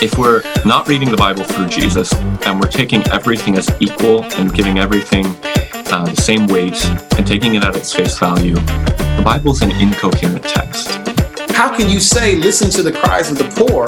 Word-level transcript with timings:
If 0.00 0.16
we're 0.16 0.44
not 0.64 0.86
reading 0.86 1.10
the 1.10 1.16
Bible 1.18 1.42
through 1.42 1.66
Jesus 1.66 2.14
and 2.14 2.60
we're 2.60 2.68
taking 2.68 3.02
everything 3.08 3.56
as 3.56 3.68
equal 3.80 4.22
and 4.22 4.54
giving 4.54 4.78
everything 4.78 5.26
uh, 5.26 6.04
the 6.04 6.14
same 6.14 6.46
weight 6.46 6.84
and 7.18 7.26
taking 7.26 7.56
it 7.56 7.64
at 7.64 7.74
its 7.74 7.92
face 7.92 8.16
value, 8.16 8.54
the 8.54 9.22
Bible's 9.24 9.62
an 9.62 9.72
incoherent 9.72 10.44
text. 10.44 10.92
How 11.50 11.76
can 11.76 11.90
you 11.90 11.98
say, 11.98 12.36
listen 12.36 12.70
to 12.70 12.84
the 12.84 12.92
cries 12.92 13.32
of 13.32 13.38
the 13.38 13.48
poor 13.66 13.86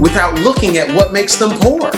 without 0.00 0.38
looking 0.38 0.76
at 0.76 0.94
what 0.94 1.12
makes 1.12 1.34
them 1.34 1.50
poor? 1.58 1.90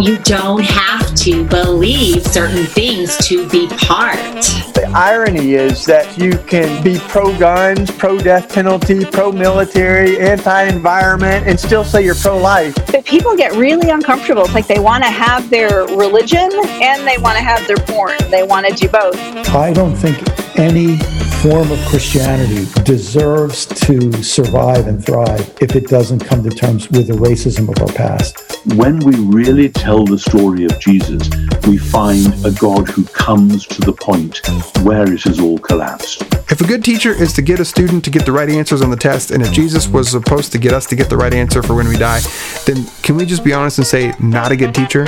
You 0.00 0.16
don't 0.18 0.62
have 0.62 1.12
to 1.16 1.44
believe 1.44 2.24
certain 2.24 2.66
things 2.66 3.16
to 3.26 3.48
be 3.48 3.66
part. 3.66 4.57
The 4.78 4.86
irony 4.90 5.54
is 5.54 5.84
that 5.86 6.16
you 6.16 6.38
can 6.46 6.84
be 6.84 7.00
pro 7.08 7.36
guns, 7.36 7.90
pro 7.90 8.16
death 8.16 8.48
penalty, 8.48 9.04
pro 9.04 9.32
military, 9.32 10.20
anti 10.20 10.62
environment, 10.66 11.48
and 11.48 11.58
still 11.58 11.82
say 11.82 12.04
you're 12.04 12.14
pro 12.14 12.38
life. 12.38 12.76
But 12.86 13.04
people 13.04 13.36
get 13.36 13.56
really 13.56 13.90
uncomfortable. 13.90 14.42
It's 14.42 14.54
like 14.54 14.68
they 14.68 14.78
want 14.78 15.02
to 15.02 15.10
have 15.10 15.50
their 15.50 15.84
religion 15.86 16.48
and 16.64 17.04
they 17.04 17.18
want 17.18 17.36
to 17.36 17.42
have 17.42 17.66
their 17.66 17.76
porn. 17.76 18.18
They 18.30 18.44
want 18.44 18.68
to 18.68 18.72
do 18.72 18.88
both. 18.88 19.16
I 19.48 19.72
don't 19.72 19.96
think 19.96 20.16
any 20.56 21.00
form 21.42 21.70
of 21.70 21.78
Christianity 21.86 22.66
deserves 22.82 23.64
to 23.66 24.12
survive 24.24 24.88
and 24.88 25.04
thrive 25.04 25.56
if 25.60 25.76
it 25.76 25.86
doesn't 25.86 26.18
come 26.18 26.42
to 26.42 26.50
terms 26.50 26.90
with 26.90 27.06
the 27.06 27.12
racism 27.12 27.68
of 27.68 27.80
our 27.80 27.94
past. 27.94 28.66
When 28.74 28.98
we 28.98 29.14
really 29.14 29.68
tell 29.68 30.04
the 30.04 30.18
story 30.18 30.64
of 30.64 30.80
Jesus, 30.80 31.30
we 31.68 31.78
find 31.78 32.34
a 32.44 32.50
God 32.50 32.88
who 32.88 33.04
comes 33.04 33.68
to 33.68 33.80
the 33.82 33.92
point 33.92 34.40
where 34.82 35.12
it 35.12 35.22
has 35.22 35.38
all 35.38 35.58
collapsed. 35.58 36.22
If 36.50 36.60
a 36.60 36.66
good 36.66 36.84
teacher 36.84 37.12
is 37.12 37.32
to 37.34 37.42
get 37.42 37.60
a 37.60 37.64
student 37.64 38.04
to 38.06 38.10
get 38.10 38.26
the 38.26 38.32
right 38.32 38.48
answers 38.48 38.82
on 38.82 38.90
the 38.90 38.96
test, 38.96 39.30
and 39.30 39.40
if 39.40 39.52
Jesus 39.52 39.86
was 39.86 40.10
supposed 40.10 40.50
to 40.52 40.58
get 40.58 40.72
us 40.72 40.86
to 40.86 40.96
get 40.96 41.08
the 41.08 41.16
right 41.16 41.32
answer 41.32 41.62
for 41.62 41.76
when 41.76 41.86
we 41.86 41.96
die, 41.96 42.20
then 42.66 42.84
can 43.04 43.16
we 43.16 43.24
just 43.24 43.44
be 43.44 43.52
honest 43.52 43.78
and 43.78 43.86
say, 43.86 44.12
not 44.18 44.50
a 44.50 44.56
good 44.56 44.74
teacher? 44.74 45.06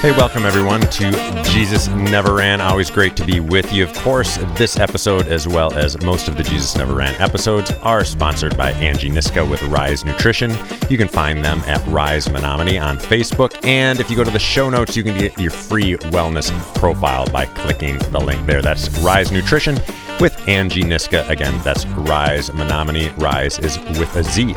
Hey, 0.00 0.12
welcome 0.12 0.46
everyone 0.46 0.80
to 0.82 1.42
Jesus 1.42 1.88
Never 1.88 2.34
Ran. 2.34 2.60
Always 2.60 2.88
great 2.88 3.16
to 3.16 3.24
be 3.24 3.40
with 3.40 3.72
you. 3.72 3.82
Of 3.82 3.92
course, 3.94 4.36
this 4.56 4.78
episode, 4.78 5.26
as 5.26 5.48
well 5.48 5.72
as 5.74 6.00
most 6.00 6.28
of 6.28 6.36
the 6.36 6.44
Jesus 6.44 6.76
Never 6.76 6.94
Ran 6.94 7.20
episodes, 7.20 7.72
are 7.82 8.04
sponsored 8.04 8.56
by 8.56 8.70
Angie 8.74 9.10
Niska 9.10 9.50
with 9.50 9.60
Rise 9.64 10.04
Nutrition. 10.04 10.52
You 10.88 10.98
can 10.98 11.08
find 11.08 11.44
them 11.44 11.58
at 11.66 11.84
Rise 11.88 12.30
Menominee 12.30 12.78
on 12.78 12.96
Facebook. 12.96 13.58
And 13.64 13.98
if 13.98 14.08
you 14.08 14.14
go 14.14 14.22
to 14.22 14.30
the 14.30 14.38
show 14.38 14.70
notes, 14.70 14.96
you 14.96 15.02
can 15.02 15.18
get 15.18 15.36
your 15.36 15.50
free 15.50 15.96
wellness 15.96 16.52
profile 16.76 17.26
by 17.32 17.46
clicking 17.46 17.98
the 17.98 18.20
link 18.20 18.46
there. 18.46 18.62
That's 18.62 18.88
Rise 19.00 19.32
Nutrition 19.32 19.74
with 20.20 20.40
Angie 20.46 20.84
Niska. 20.84 21.28
Again, 21.28 21.60
that's 21.64 21.84
Rise 21.86 22.52
Menominee. 22.52 23.08
Rise 23.16 23.58
is 23.58 23.78
with 23.98 24.14
a 24.14 24.22
Z 24.22 24.54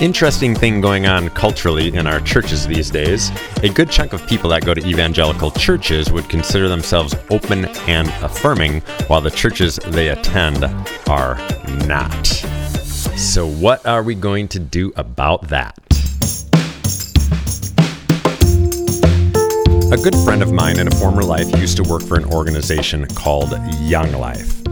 interesting 0.00 0.54
thing 0.54 0.80
going 0.80 1.06
on 1.06 1.28
culturally 1.30 1.94
in 1.94 2.06
our 2.06 2.20
churches 2.20 2.66
these 2.66 2.90
days. 2.90 3.30
A 3.62 3.68
good 3.68 3.90
chunk 3.90 4.12
of 4.12 4.24
people 4.26 4.50
that 4.50 4.64
go 4.64 4.74
to 4.74 4.86
evangelical 4.86 5.50
churches 5.50 6.12
would 6.12 6.28
consider 6.28 6.68
themselves 6.68 7.14
open 7.30 7.66
and 7.88 8.08
affirming, 8.22 8.80
while 9.08 9.20
the 9.20 9.30
churches 9.30 9.76
they 9.88 10.08
attend 10.08 10.64
are 11.08 11.36
not. 11.86 12.26
So, 13.16 13.48
what 13.48 13.84
are 13.86 14.02
we 14.02 14.14
going 14.14 14.48
to 14.48 14.58
do 14.58 14.92
about 14.96 15.48
that? 15.48 15.76
A 19.90 19.96
good 19.96 20.14
friend 20.24 20.42
of 20.42 20.52
mine 20.52 20.78
in 20.78 20.86
a 20.86 20.94
former 20.96 21.24
life 21.24 21.50
used 21.58 21.76
to 21.78 21.82
work 21.82 22.02
for 22.02 22.16
an 22.16 22.26
organization 22.26 23.06
called 23.08 23.58
Young 23.80 24.12
Life. 24.12 24.67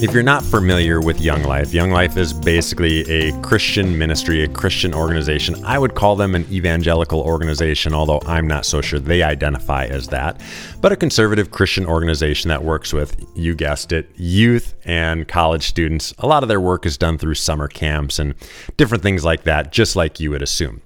If 0.00 0.14
you're 0.14 0.22
not 0.22 0.44
familiar 0.44 1.00
with 1.00 1.20
Young 1.20 1.42
Life, 1.42 1.74
Young 1.74 1.90
Life 1.90 2.16
is 2.16 2.32
basically 2.32 3.00
a 3.10 3.32
Christian 3.42 3.98
ministry, 3.98 4.44
a 4.44 4.48
Christian 4.48 4.94
organization. 4.94 5.56
I 5.64 5.76
would 5.76 5.96
call 5.96 6.14
them 6.14 6.36
an 6.36 6.46
evangelical 6.52 7.20
organization, 7.20 7.92
although 7.92 8.20
I'm 8.24 8.46
not 8.46 8.64
so 8.64 8.80
sure 8.80 9.00
they 9.00 9.24
identify 9.24 9.86
as 9.86 10.06
that. 10.08 10.40
But 10.80 10.92
a 10.92 10.96
conservative 10.96 11.50
Christian 11.50 11.84
organization 11.84 12.48
that 12.48 12.62
works 12.62 12.92
with, 12.92 13.20
you 13.34 13.56
guessed 13.56 13.90
it, 13.90 14.08
youth 14.14 14.76
and 14.84 15.26
college 15.26 15.66
students. 15.66 16.14
A 16.18 16.28
lot 16.28 16.44
of 16.44 16.48
their 16.48 16.60
work 16.60 16.86
is 16.86 16.96
done 16.96 17.18
through 17.18 17.34
summer 17.34 17.66
camps 17.66 18.20
and 18.20 18.36
different 18.76 19.02
things 19.02 19.24
like 19.24 19.42
that, 19.42 19.72
just 19.72 19.96
like 19.96 20.20
you 20.20 20.30
would 20.30 20.42
assume. 20.42 20.80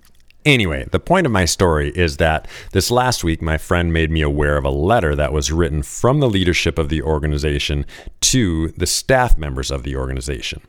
Anyway, 0.44 0.88
the 0.90 0.98
point 0.98 1.24
of 1.24 1.32
my 1.32 1.44
story 1.44 1.90
is 1.90 2.16
that 2.16 2.48
this 2.72 2.90
last 2.90 3.22
week, 3.22 3.40
my 3.40 3.56
friend 3.56 3.92
made 3.92 4.10
me 4.10 4.22
aware 4.22 4.56
of 4.56 4.64
a 4.64 4.70
letter 4.70 5.14
that 5.14 5.32
was 5.32 5.52
written 5.52 5.82
from 5.82 6.18
the 6.18 6.28
leadership 6.28 6.78
of 6.78 6.88
the 6.88 7.00
organization 7.00 7.86
to 8.20 8.68
the 8.76 8.86
staff 8.86 9.38
members 9.38 9.70
of 9.70 9.84
the 9.84 9.94
organization. 9.94 10.60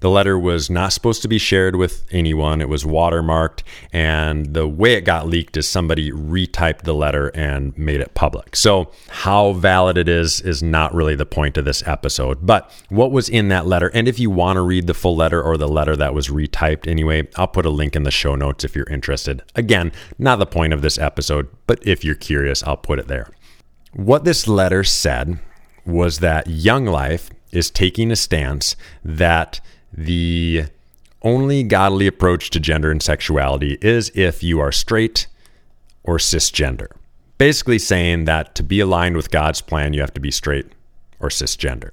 The 0.00 0.10
letter 0.10 0.38
was 0.38 0.68
not 0.70 0.92
supposed 0.92 1.22
to 1.22 1.28
be 1.28 1.38
shared 1.38 1.76
with 1.76 2.04
anyone. 2.10 2.60
It 2.60 2.68
was 2.68 2.84
watermarked. 2.84 3.62
And 3.92 4.54
the 4.54 4.66
way 4.66 4.94
it 4.94 5.02
got 5.02 5.26
leaked 5.26 5.56
is 5.56 5.68
somebody 5.68 6.10
retyped 6.10 6.82
the 6.82 6.94
letter 6.94 7.28
and 7.28 7.76
made 7.78 8.00
it 8.00 8.14
public. 8.14 8.56
So, 8.56 8.90
how 9.08 9.52
valid 9.52 9.96
it 9.96 10.08
is, 10.08 10.40
is 10.40 10.62
not 10.62 10.94
really 10.94 11.14
the 11.14 11.26
point 11.26 11.56
of 11.56 11.64
this 11.64 11.86
episode. 11.86 12.38
But 12.42 12.70
what 12.88 13.12
was 13.12 13.28
in 13.28 13.48
that 13.48 13.66
letter, 13.66 13.90
and 13.94 14.08
if 14.08 14.18
you 14.18 14.30
want 14.30 14.56
to 14.56 14.62
read 14.62 14.86
the 14.86 14.94
full 14.94 15.16
letter 15.16 15.42
or 15.42 15.56
the 15.56 15.68
letter 15.68 15.96
that 15.96 16.14
was 16.14 16.28
retyped 16.28 16.86
anyway, 16.86 17.28
I'll 17.36 17.48
put 17.48 17.66
a 17.66 17.70
link 17.70 17.96
in 17.96 18.02
the 18.02 18.10
show 18.10 18.34
notes 18.34 18.64
if 18.64 18.74
you're 18.74 18.88
interested. 18.88 19.42
Again, 19.54 19.92
not 20.18 20.38
the 20.38 20.46
point 20.46 20.72
of 20.72 20.82
this 20.82 20.98
episode, 20.98 21.48
but 21.66 21.86
if 21.86 22.04
you're 22.04 22.14
curious, 22.14 22.62
I'll 22.62 22.76
put 22.76 22.98
it 22.98 23.08
there. 23.08 23.30
What 23.92 24.24
this 24.24 24.48
letter 24.48 24.84
said 24.84 25.38
was 25.84 26.20
that 26.20 26.46
Young 26.46 26.86
Life 26.86 27.30
is 27.52 27.70
taking 27.70 28.10
a 28.10 28.16
stance 28.16 28.74
that 29.04 29.60
the 29.92 30.64
only 31.22 31.62
godly 31.62 32.06
approach 32.06 32.50
to 32.50 32.60
gender 32.60 32.90
and 32.90 33.02
sexuality 33.02 33.78
is 33.80 34.10
if 34.14 34.42
you 34.42 34.58
are 34.58 34.72
straight 34.72 35.26
or 36.02 36.18
cisgender. 36.18 36.88
Basically, 37.38 37.78
saying 37.78 38.24
that 38.24 38.54
to 38.56 38.62
be 38.62 38.80
aligned 38.80 39.16
with 39.16 39.30
God's 39.30 39.60
plan, 39.60 39.92
you 39.92 40.00
have 40.00 40.14
to 40.14 40.20
be 40.20 40.30
straight 40.30 40.66
or 41.20 41.28
cisgender. 41.28 41.90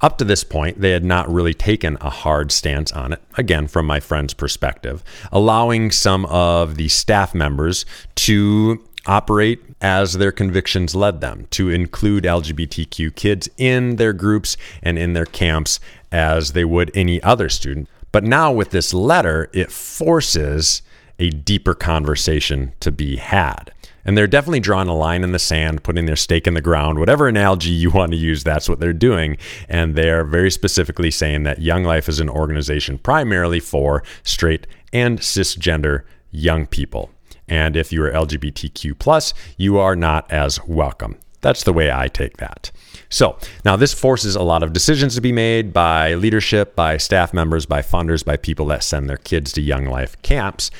Up 0.00 0.18
to 0.18 0.24
this 0.24 0.44
point, 0.44 0.80
they 0.80 0.90
had 0.90 1.04
not 1.04 1.30
really 1.30 1.54
taken 1.54 1.98
a 2.00 2.10
hard 2.10 2.50
stance 2.50 2.90
on 2.92 3.12
it, 3.12 3.22
again, 3.36 3.66
from 3.66 3.86
my 3.86 4.00
friend's 4.00 4.34
perspective, 4.34 5.04
allowing 5.30 5.90
some 5.90 6.24
of 6.26 6.76
the 6.76 6.88
staff 6.88 7.34
members 7.34 7.84
to 8.14 8.82
operate 9.06 9.62
as 9.80 10.14
their 10.14 10.32
convictions 10.32 10.94
led 10.94 11.20
them, 11.20 11.46
to 11.50 11.70
include 11.70 12.24
LGBTQ 12.24 13.14
kids 13.14 13.48
in 13.56 13.96
their 13.96 14.12
groups 14.12 14.56
and 14.82 14.98
in 14.98 15.12
their 15.12 15.26
camps 15.26 15.80
as 16.10 16.52
they 16.52 16.64
would 16.64 16.90
any 16.94 17.22
other 17.22 17.48
student. 17.48 17.88
But 18.12 18.24
now 18.24 18.52
with 18.52 18.70
this 18.70 18.94
letter, 18.94 19.50
it 19.52 19.72
forces 19.72 20.82
a 21.18 21.30
deeper 21.30 21.74
conversation 21.74 22.72
to 22.80 22.90
be 22.90 23.16
had. 23.16 23.72
And 24.04 24.18
they're 24.18 24.26
definitely 24.26 24.60
drawing 24.60 24.88
a 24.88 24.94
line 24.94 25.24
in 25.24 25.32
the 25.32 25.38
sand, 25.38 25.82
putting 25.82 26.04
their 26.04 26.16
stake 26.16 26.46
in 26.46 26.54
the 26.54 26.60
ground, 26.60 26.98
whatever 26.98 27.26
analogy 27.26 27.70
you 27.70 27.90
want 27.90 28.12
to 28.12 28.18
use, 28.18 28.44
that's 28.44 28.68
what 28.68 28.78
they're 28.78 28.92
doing. 28.92 29.38
And 29.68 29.94
they're 29.94 30.24
very 30.24 30.50
specifically 30.50 31.10
saying 31.10 31.44
that 31.44 31.62
Young 31.62 31.84
Life 31.84 32.08
is 32.08 32.20
an 32.20 32.28
organization 32.28 32.98
primarily 32.98 33.60
for 33.60 34.02
straight 34.22 34.66
and 34.92 35.20
cisgender 35.20 36.02
young 36.30 36.66
people. 36.66 37.10
And 37.48 37.76
if 37.76 37.92
you 37.92 38.02
are 38.04 38.10
LGBTQ, 38.10 38.98
plus, 38.98 39.34
you 39.56 39.78
are 39.78 39.96
not 39.96 40.30
as 40.30 40.64
welcome. 40.66 41.18
That's 41.40 41.64
the 41.64 41.74
way 41.74 41.92
I 41.92 42.08
take 42.08 42.38
that. 42.38 42.70
So 43.10 43.38
now 43.66 43.76
this 43.76 43.92
forces 43.92 44.34
a 44.34 44.42
lot 44.42 44.62
of 44.62 44.72
decisions 44.72 45.14
to 45.14 45.20
be 45.20 45.30
made 45.30 45.74
by 45.74 46.14
leadership, 46.14 46.74
by 46.74 46.96
staff 46.96 47.34
members, 47.34 47.66
by 47.66 47.82
funders, 47.82 48.24
by 48.24 48.38
people 48.38 48.64
that 48.66 48.82
send 48.82 49.10
their 49.10 49.18
kids 49.18 49.52
to 49.52 49.60
Young 49.60 49.84
Life 49.84 50.20
camps. 50.22 50.70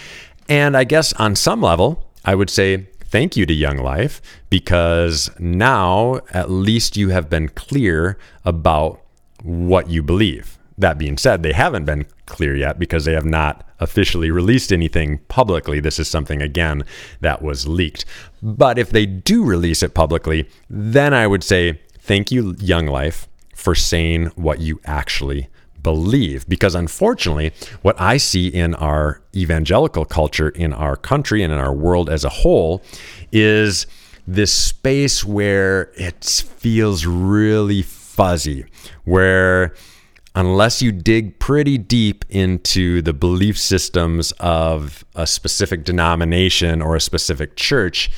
And 0.48 0.74
I 0.74 0.84
guess 0.84 1.12
on 1.14 1.36
some 1.36 1.60
level, 1.60 2.10
I 2.24 2.34
would 2.34 2.48
say 2.48 2.88
thank 3.04 3.36
you 3.36 3.44
to 3.44 3.52
Young 3.52 3.76
Life 3.76 4.22
because 4.48 5.30
now 5.38 6.20
at 6.32 6.50
least 6.50 6.96
you 6.96 7.10
have 7.10 7.28
been 7.28 7.50
clear 7.50 8.18
about 8.44 9.02
what 9.42 9.90
you 9.90 10.02
believe. 10.02 10.58
That 10.76 10.98
being 10.98 11.18
said, 11.18 11.42
they 11.42 11.52
haven't 11.52 11.84
been 11.84 12.06
clear 12.26 12.56
yet 12.56 12.78
because 12.78 13.04
they 13.04 13.12
have 13.12 13.24
not 13.24 13.68
officially 13.78 14.30
released 14.30 14.72
anything 14.72 15.18
publicly. 15.28 15.78
This 15.78 15.98
is 15.98 16.08
something, 16.08 16.42
again, 16.42 16.84
that 17.20 17.42
was 17.42 17.68
leaked. 17.68 18.04
But 18.42 18.78
if 18.78 18.90
they 18.90 19.06
do 19.06 19.44
release 19.44 19.82
it 19.82 19.94
publicly, 19.94 20.48
then 20.68 21.14
I 21.14 21.26
would 21.26 21.44
say 21.44 21.80
thank 22.00 22.32
you, 22.32 22.56
Young 22.58 22.86
Life, 22.86 23.28
for 23.54 23.74
saying 23.74 24.26
what 24.34 24.60
you 24.60 24.80
actually 24.84 25.48
believe. 25.82 26.48
Because 26.48 26.74
unfortunately, 26.74 27.52
what 27.82 28.00
I 28.00 28.16
see 28.16 28.48
in 28.48 28.74
our 28.74 29.22
evangelical 29.36 30.04
culture, 30.04 30.48
in 30.48 30.72
our 30.72 30.96
country, 30.96 31.42
and 31.44 31.52
in 31.52 31.58
our 31.58 31.72
world 31.72 32.10
as 32.10 32.24
a 32.24 32.30
whole 32.30 32.82
is 33.30 33.86
this 34.26 34.52
space 34.52 35.24
where 35.24 35.92
it 35.96 36.24
feels 36.24 37.06
really 37.06 37.82
fuzzy, 37.82 38.64
where 39.04 39.74
unless 40.34 40.82
you 40.82 40.92
dig 40.92 41.38
pretty 41.38 41.78
deep 41.78 42.24
into 42.28 43.00
the 43.02 43.12
belief 43.12 43.58
systems 43.58 44.32
of 44.40 45.04
a 45.14 45.26
specific 45.26 45.84
denomination 45.84 46.82
or 46.82 46.96
a 46.96 47.00
specific 47.00 47.56
church, 47.56 48.10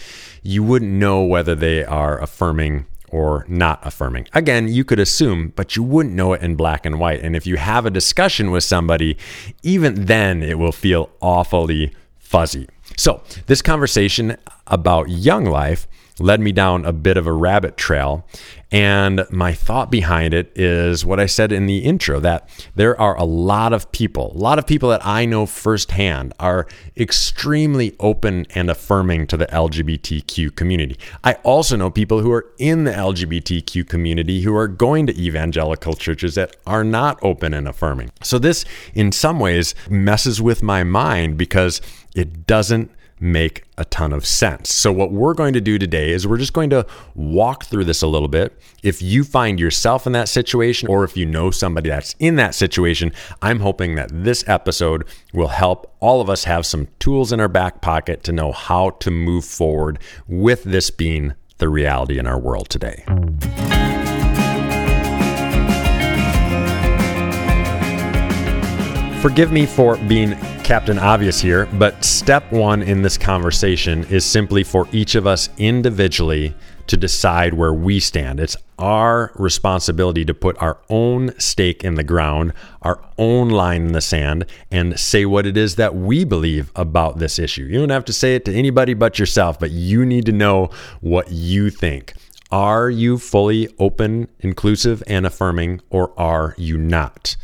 you 0.43 0.63
wouldn't 0.63 0.93
know 0.93 1.23
whether 1.23 1.55
they 1.55 1.85
are 1.85 2.21
affirming 2.21 2.87
or 3.09 3.45
not 3.49 3.79
affirming. 3.87 4.27
Again, 4.33 4.69
you 4.69 4.85
could 4.85 4.99
assume, 4.99 5.53
but 5.57 5.77
you 5.77 5.83
wouldn't 5.83 6.15
know 6.15 6.33
it 6.33 6.43
in 6.43 6.57
black 6.57 6.85
and 6.85 6.99
white. 6.99 7.23
And 7.23 7.37
if 7.37 7.47
you 7.47 7.57
have 7.57 7.87
a 7.87 7.91
discussion 7.91 8.51
with 8.51 8.65
somebody, 8.65 9.17
even 9.63 10.07
then 10.07 10.43
it 10.43 10.59
will 10.59 10.73
feel 10.73 11.11
awfully 11.21 11.95
fuzzy. 12.19 12.69
So, 12.97 13.23
this 13.47 13.63
conversation 13.63 14.37
about 14.67 15.09
young 15.09 15.45
life 15.45 15.87
led 16.19 16.41
me 16.41 16.53
down 16.53 16.85
a 16.85 16.93
bit 16.93 17.17
of 17.17 17.27
a 17.27 17.33
rabbit 17.33 17.77
trail. 17.77 18.27
And 18.73 19.25
my 19.31 19.53
thought 19.53 19.93
behind 19.93 20.35
it 20.35 20.51
is 20.57 21.05
what 21.05 21.21
I 21.21 21.27
said 21.27 21.53
in 21.53 21.67
the 21.67 21.79
intro 21.79 22.19
that 22.21 22.49
there 22.75 23.01
are 23.01 23.17
a 23.17 23.25
lot 23.25 23.73
of 23.73 23.93
people, 23.93 24.33
a 24.35 24.39
lot 24.39 24.59
of 24.59 24.67
people 24.67 24.89
that 24.89 25.07
I 25.07 25.25
know 25.25 25.47
firsthand 25.47 26.35
are 26.41 26.67
extremely 26.97 27.95
open 28.01 28.45
and 28.57 28.69
affirming 28.69 29.29
to 29.29 29.37
the 29.37 29.47
LGBTQ 29.47 30.57
community. 30.57 30.99
I 31.23 31.35
also 31.45 31.77
know 31.77 31.91
people 31.91 32.21
who 32.21 32.33
are 32.33 32.47
in 32.59 32.85
the 32.85 32.93
LGBTQ 32.93 33.89
community 33.89 34.43
who 34.43 34.55
are 34.57 34.69
going 34.69 35.07
to 35.07 35.17
evangelical 35.17 35.95
churches 35.95 36.35
that 36.35 36.57
are 36.67 36.83
not 36.83 37.21
open 37.23 37.55
and 37.55 37.69
affirming. 37.69 38.11
So, 38.23 38.39
this 38.41 38.65
in 38.95 39.13
some 39.13 39.39
ways 39.39 39.77
messes 39.89 40.43
with 40.43 40.63
my 40.63 40.83
mind 40.83 41.39
because 41.39 41.81
it 42.17 42.47
doesn't 42.47 42.91
make 43.19 43.65
a 43.79 43.85
ton 43.85 44.13
of 44.13 44.27
sense. 44.27 44.73
So, 44.73 44.93
what 44.93 45.13
we're 45.13 45.35
going 45.35 45.53
to 45.55 45.61
do 45.61 45.79
today 45.79 46.11
is 46.11 46.27
we're 46.27 46.37
just 46.37 46.53
going 46.53 46.71
to 46.71 46.87
walk 47.15 47.65
through 47.65 47.85
this 47.85 48.03
a 48.03 48.07
little 48.07 48.29
bit. 48.29 48.59
If 48.83 49.01
you 49.03 49.25
find 49.25 49.59
yourself 49.59 50.07
in 50.07 50.13
that 50.13 50.29
situation, 50.29 50.89
or 50.89 51.05
if 51.05 51.17
you 51.17 51.27
know 51.27 51.51
somebody 51.51 51.89
that's 51.89 52.15
in 52.19 52.37
that 52.37 52.55
situation, 52.55 53.13
I'm 53.43 53.61
hoping 53.61 53.95
that 53.95 54.11
this 54.13 54.45
episode 54.47 55.05
will 55.33 55.49
help 55.49 55.95
all 56.01 56.21
of 56.21 56.29
us 56.29 56.45
have 56.45 56.67
some 56.67 56.89
tools 56.99 57.33
in 57.33 57.41
our 57.41 57.49
back 57.49 57.81
pocket 57.81 58.23
to 58.25 58.33
know 58.33 58.53
how 58.53 58.91
to 58.91 59.11
move 59.11 59.45
forward 59.45 59.99
with 60.29 60.65
this 60.65 60.91
being 60.91 61.35
the 61.59 61.69
reality 61.69 62.19
in 62.19 62.27
our 62.27 62.39
world 62.39 62.69
today. 62.69 63.05
Forgive 69.23 69.51
me 69.51 69.67
for 69.67 69.97
being 69.97 70.37
Captain 70.67 70.99
Obvious 70.99 71.41
here, 71.41 71.67
but 71.75 72.05
step 72.05 72.51
one 72.51 72.83
in 72.83 73.01
this 73.01 73.17
conversation 73.17 74.03
is 74.07 74.25
simply 74.25 74.65
for 74.65 74.89
each 74.91 75.15
of 75.15 75.25
us 75.25 75.49
individually 75.59 76.57
to 76.89 76.97
decide 76.97 77.55
where 77.55 77.73
we 77.73 78.01
stand. 78.01 78.41
It's 78.41 78.57
our 78.77 79.31
responsibility 79.37 80.25
to 80.25 80.35
put 80.35 80.61
our 80.61 80.79
own 80.91 81.39
stake 81.39 81.85
in 81.85 81.95
the 81.95 82.03
ground, 82.03 82.53
our 82.83 83.01
own 83.17 83.49
line 83.49 83.83
in 83.83 83.93
the 83.93 84.01
sand, 84.01 84.47
and 84.69 84.99
say 84.99 85.25
what 85.25 85.47
it 85.47 85.57
is 85.57 85.77
that 85.77 85.95
we 85.95 86.25
believe 86.25 86.73
about 86.75 87.21
this 87.21 87.39
issue. 87.39 87.63
You 87.63 87.79
don't 87.79 87.91
have 87.91 88.05
to 88.07 88.13
say 88.13 88.35
it 88.35 88.45
to 88.47 88.53
anybody 88.53 88.93
but 88.93 89.21
yourself, 89.21 89.61
but 89.61 89.71
you 89.71 90.05
need 90.05 90.27
to 90.27 90.33
know 90.33 90.71
what 91.01 91.31
you 91.31 91.71
think. 91.71 92.13
Are 92.51 92.91
you 92.91 93.19
fully 93.19 93.69
open, 93.79 94.27
inclusive, 94.41 95.01
and 95.07 95.27
affirming, 95.27 95.81
or 95.91 96.13
are 96.19 96.57
you 96.59 96.77
not? 96.77 97.37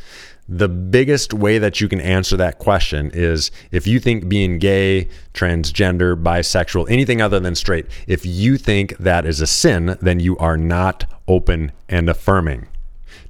The 0.55 0.69
biggest 0.69 1.33
way 1.33 1.57
that 1.57 1.81
you 1.81 1.89
can 1.89 2.01
answer 2.01 2.37
that 2.37 2.59
question 2.59 3.11
is 3.15 3.51
if 3.71 3.87
you 3.87 3.99
think 3.99 4.29
being 4.29 4.59
gay, 4.59 5.09
transgender, 5.33 6.21
bisexual, 6.21 6.91
anything 6.91 7.23
other 7.23 7.41
than 7.41 7.55
straight, 7.55 7.87
if 8.07 8.27
you 8.27 8.59
think 8.59 8.97
that 8.99 9.25
is 9.25 9.41
a 9.41 9.47
sin, 9.47 9.97
then 10.03 10.21
you 10.21 10.37
are 10.37 10.59
not 10.59 11.07
open 11.27 11.73
and 11.89 12.11
affirming. 12.11 12.69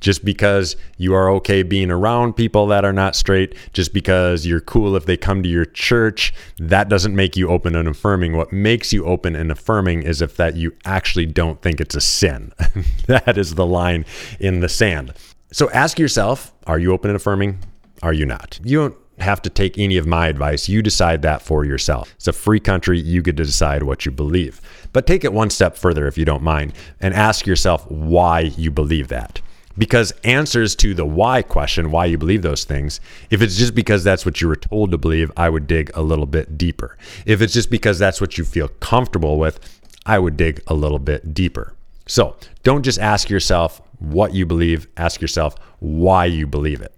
Just 0.00 0.24
because 0.24 0.74
you 0.96 1.14
are 1.14 1.30
okay 1.30 1.62
being 1.62 1.92
around 1.92 2.32
people 2.32 2.66
that 2.66 2.84
are 2.84 2.92
not 2.92 3.14
straight, 3.14 3.54
just 3.72 3.94
because 3.94 4.44
you're 4.44 4.60
cool 4.60 4.96
if 4.96 5.06
they 5.06 5.16
come 5.16 5.44
to 5.44 5.48
your 5.48 5.64
church, 5.64 6.34
that 6.58 6.88
doesn't 6.88 7.14
make 7.14 7.36
you 7.36 7.48
open 7.48 7.76
and 7.76 7.86
affirming. 7.86 8.36
What 8.36 8.52
makes 8.52 8.92
you 8.92 9.04
open 9.04 9.36
and 9.36 9.52
affirming 9.52 10.02
is 10.02 10.20
if 10.20 10.36
that 10.38 10.56
you 10.56 10.74
actually 10.84 11.26
don't 11.26 11.62
think 11.62 11.80
it's 11.80 11.94
a 11.94 12.00
sin. 12.00 12.52
that 13.06 13.38
is 13.38 13.54
the 13.54 13.66
line 13.66 14.04
in 14.40 14.58
the 14.58 14.68
sand. 14.68 15.12
So 15.52 15.70
ask 15.70 15.98
yourself 15.98 16.52
are 16.66 16.78
you 16.78 16.92
open 16.92 17.10
and 17.10 17.16
affirming? 17.16 17.58
Are 18.02 18.12
you 18.12 18.24
not? 18.24 18.58
You 18.64 18.78
don't 18.78 18.96
have 19.18 19.42
to 19.42 19.50
take 19.50 19.78
any 19.78 19.98
of 19.98 20.06
my 20.06 20.28
advice. 20.28 20.68
You 20.68 20.82
decide 20.82 21.22
that 21.22 21.42
for 21.42 21.64
yourself. 21.64 22.12
It's 22.16 22.26
a 22.26 22.32
free 22.32 22.58
country. 22.58 22.98
You 22.98 23.20
get 23.22 23.36
to 23.36 23.44
decide 23.44 23.82
what 23.82 24.06
you 24.06 24.12
believe. 24.12 24.60
But 24.92 25.06
take 25.06 25.24
it 25.24 25.32
one 25.32 25.50
step 25.50 25.76
further 25.76 26.06
if 26.06 26.16
you 26.16 26.24
don't 26.24 26.42
mind 26.42 26.72
and 27.00 27.14
ask 27.14 27.46
yourself 27.46 27.88
why 27.90 28.40
you 28.40 28.70
believe 28.70 29.08
that. 29.08 29.40
Because 29.76 30.12
answers 30.24 30.74
to 30.76 30.94
the 30.94 31.06
why 31.06 31.42
question, 31.42 31.90
why 31.90 32.06
you 32.06 32.18
believe 32.18 32.42
those 32.42 32.64
things, 32.64 33.00
if 33.30 33.42
it's 33.42 33.56
just 33.56 33.74
because 33.74 34.02
that's 34.02 34.26
what 34.26 34.40
you 34.40 34.48
were 34.48 34.56
told 34.56 34.90
to 34.90 34.98
believe, 34.98 35.30
I 35.36 35.48
would 35.48 35.66
dig 35.66 35.90
a 35.94 36.02
little 36.02 36.26
bit 36.26 36.58
deeper. 36.58 36.96
If 37.24 37.40
it's 37.40 37.54
just 37.54 37.70
because 37.70 37.98
that's 37.98 38.20
what 38.20 38.36
you 38.38 38.44
feel 38.44 38.68
comfortable 38.68 39.38
with, 39.38 39.80
I 40.04 40.18
would 40.18 40.36
dig 40.36 40.62
a 40.66 40.74
little 40.74 40.98
bit 40.98 41.32
deeper. 41.32 41.74
So 42.06 42.36
don't 42.64 42.82
just 42.82 42.98
ask 42.98 43.30
yourself 43.30 43.80
what 44.02 44.34
you 44.34 44.44
believe, 44.44 44.88
ask 44.96 45.20
yourself 45.20 45.54
why 45.78 46.24
you 46.24 46.46
believe 46.46 46.80
it. 46.80 46.94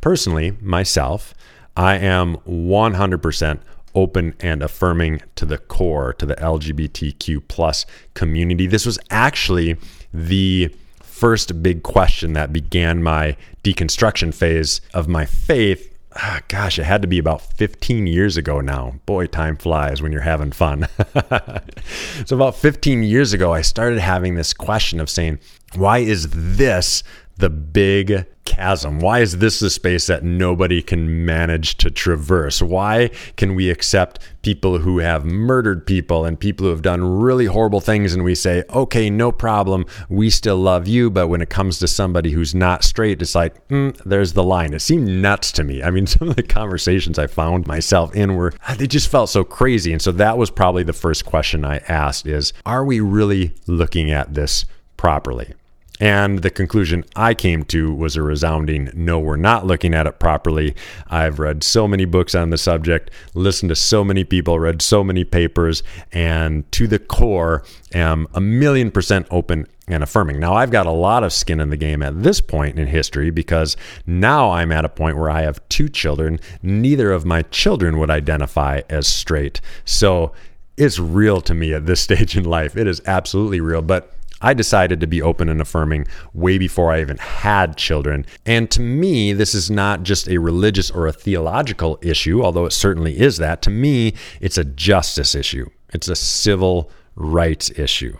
Personally, 0.00 0.52
myself, 0.60 1.34
I 1.76 1.96
am 1.96 2.36
100% 2.46 3.60
open 3.94 4.34
and 4.40 4.62
affirming 4.62 5.22
to 5.34 5.44
the 5.44 5.58
core, 5.58 6.12
to 6.14 6.26
the 6.26 6.36
LGBTQ 6.36 7.48
plus 7.48 7.86
community. 8.14 8.66
This 8.66 8.86
was 8.86 8.98
actually 9.10 9.76
the 10.12 10.74
first 11.00 11.62
big 11.62 11.82
question 11.82 12.34
that 12.34 12.52
began 12.52 13.02
my 13.02 13.36
deconstruction 13.64 14.34
phase 14.34 14.80
of 14.92 15.08
my 15.08 15.24
faith 15.24 15.95
ah, 16.16 16.40
gosh, 16.48 16.78
it 16.78 16.84
had 16.84 17.02
to 17.02 17.08
be 17.08 17.18
about 17.18 17.42
15 17.42 18.06
years 18.06 18.36
ago 18.36 18.60
now. 18.60 18.94
Boy, 19.06 19.26
time 19.26 19.56
flies 19.56 20.02
when 20.02 20.12
you're 20.12 20.20
having 20.22 20.52
fun. 20.52 20.88
so, 22.26 22.36
about 22.36 22.56
15 22.56 23.02
years 23.02 23.32
ago, 23.32 23.52
I 23.52 23.62
started 23.62 23.98
having 23.98 24.34
this 24.34 24.52
question 24.52 25.00
of 25.00 25.10
saying, 25.10 25.38
why 25.74 25.98
is 25.98 26.28
this 26.30 27.02
the 27.36 27.50
big 27.50 28.26
chasm? 28.46 29.00
Why 29.00 29.20
is 29.20 29.38
this 29.38 29.58
the 29.58 29.68
space 29.68 30.06
that 30.06 30.24
nobody 30.24 30.80
can 30.80 31.26
manage 31.26 31.76
to 31.78 31.90
traverse? 31.90 32.62
Why 32.62 33.10
can 33.36 33.54
we 33.54 33.68
accept 33.68 34.18
people 34.40 34.78
who 34.78 34.98
have 34.98 35.24
murdered 35.24 35.86
people 35.86 36.24
and 36.24 36.40
people 36.40 36.64
who 36.64 36.70
have 36.70 36.80
done 36.80 37.04
really 37.04 37.46
horrible 37.46 37.80
things 37.80 38.14
and 38.14 38.24
we 38.24 38.34
say, 38.34 38.64
okay, 38.70 39.10
no 39.10 39.30
problem, 39.30 39.84
we 40.08 40.30
still 40.30 40.56
love 40.56 40.88
you. 40.88 41.10
But 41.10 41.28
when 41.28 41.42
it 41.42 41.50
comes 41.50 41.78
to 41.80 41.88
somebody 41.88 42.30
who's 42.30 42.54
not 42.54 42.84
straight, 42.84 43.20
it's 43.20 43.34
like, 43.34 43.66
mm, 43.68 43.94
there's 44.04 44.32
the 44.32 44.44
line. 44.44 44.72
It 44.72 44.80
seemed 44.80 45.08
nuts 45.08 45.52
to 45.52 45.64
me. 45.64 45.82
I 45.82 45.90
mean, 45.90 46.06
some 46.16 46.30
of 46.30 46.36
the 46.36 46.42
conversations 46.42 47.18
I 47.18 47.26
found 47.26 47.66
myself 47.66 48.14
in 48.14 48.36
were, 48.36 48.54
they 48.78 48.86
just 48.86 49.08
felt 49.08 49.28
so 49.28 49.44
crazy. 49.44 49.92
And 49.92 50.00
so 50.00 50.12
that 50.12 50.38
was 50.38 50.50
probably 50.50 50.84
the 50.84 50.92
first 50.92 51.26
question 51.26 51.64
I 51.64 51.78
asked 51.88 52.26
is, 52.26 52.52
are 52.64 52.84
we 52.84 53.00
really 53.00 53.52
looking 53.66 54.10
at 54.10 54.34
this 54.34 54.64
properly? 54.96 55.52
And 56.00 56.40
the 56.40 56.50
conclusion 56.50 57.04
I 57.14 57.34
came 57.34 57.64
to 57.64 57.92
was 57.92 58.16
a 58.16 58.22
resounding 58.22 58.90
no, 58.94 59.18
we're 59.18 59.36
not 59.36 59.66
looking 59.66 59.94
at 59.94 60.06
it 60.06 60.18
properly. 60.18 60.74
I've 61.08 61.38
read 61.38 61.62
so 61.62 61.88
many 61.88 62.04
books 62.04 62.34
on 62.34 62.50
the 62.50 62.58
subject, 62.58 63.10
listened 63.34 63.70
to 63.70 63.76
so 63.76 64.04
many 64.04 64.24
people, 64.24 64.58
read 64.58 64.82
so 64.82 65.02
many 65.02 65.24
papers, 65.24 65.82
and 66.12 66.70
to 66.72 66.86
the 66.86 66.98
core 66.98 67.64
am 67.94 68.26
a 68.34 68.40
million 68.40 68.90
percent 68.90 69.26
open 69.30 69.66
and 69.88 70.02
affirming. 70.02 70.40
Now, 70.40 70.54
I've 70.54 70.70
got 70.70 70.86
a 70.86 70.90
lot 70.90 71.22
of 71.22 71.32
skin 71.32 71.60
in 71.60 71.70
the 71.70 71.76
game 71.76 72.02
at 72.02 72.22
this 72.22 72.40
point 72.40 72.78
in 72.78 72.88
history 72.88 73.30
because 73.30 73.76
now 74.04 74.50
I'm 74.50 74.72
at 74.72 74.84
a 74.84 74.88
point 74.88 75.16
where 75.16 75.30
I 75.30 75.42
have 75.42 75.66
two 75.68 75.88
children. 75.88 76.40
Neither 76.62 77.12
of 77.12 77.24
my 77.24 77.42
children 77.42 77.98
would 77.98 78.10
identify 78.10 78.82
as 78.88 79.06
straight. 79.06 79.60
So 79.84 80.32
it's 80.76 80.98
real 80.98 81.40
to 81.42 81.54
me 81.54 81.72
at 81.72 81.86
this 81.86 82.00
stage 82.02 82.36
in 82.36 82.44
life. 82.44 82.76
It 82.76 82.86
is 82.86 83.00
absolutely 83.06 83.60
real. 83.60 83.82
But 83.82 84.12
I 84.46 84.54
decided 84.54 85.00
to 85.00 85.08
be 85.08 85.20
open 85.20 85.48
and 85.48 85.60
affirming 85.60 86.06
way 86.32 86.56
before 86.56 86.92
I 86.92 87.00
even 87.00 87.16
had 87.16 87.76
children. 87.76 88.24
And 88.46 88.70
to 88.70 88.80
me, 88.80 89.32
this 89.32 89.56
is 89.56 89.72
not 89.72 90.04
just 90.04 90.28
a 90.28 90.38
religious 90.38 90.88
or 90.88 91.08
a 91.08 91.12
theological 91.12 91.98
issue, 92.00 92.44
although 92.44 92.64
it 92.64 92.72
certainly 92.72 93.18
is 93.18 93.38
that. 93.38 93.60
To 93.62 93.70
me, 93.70 94.14
it's 94.40 94.56
a 94.56 94.62
justice 94.62 95.34
issue, 95.34 95.68
it's 95.92 96.06
a 96.06 96.14
civil 96.14 96.92
rights 97.16 97.70
issue. 97.70 98.16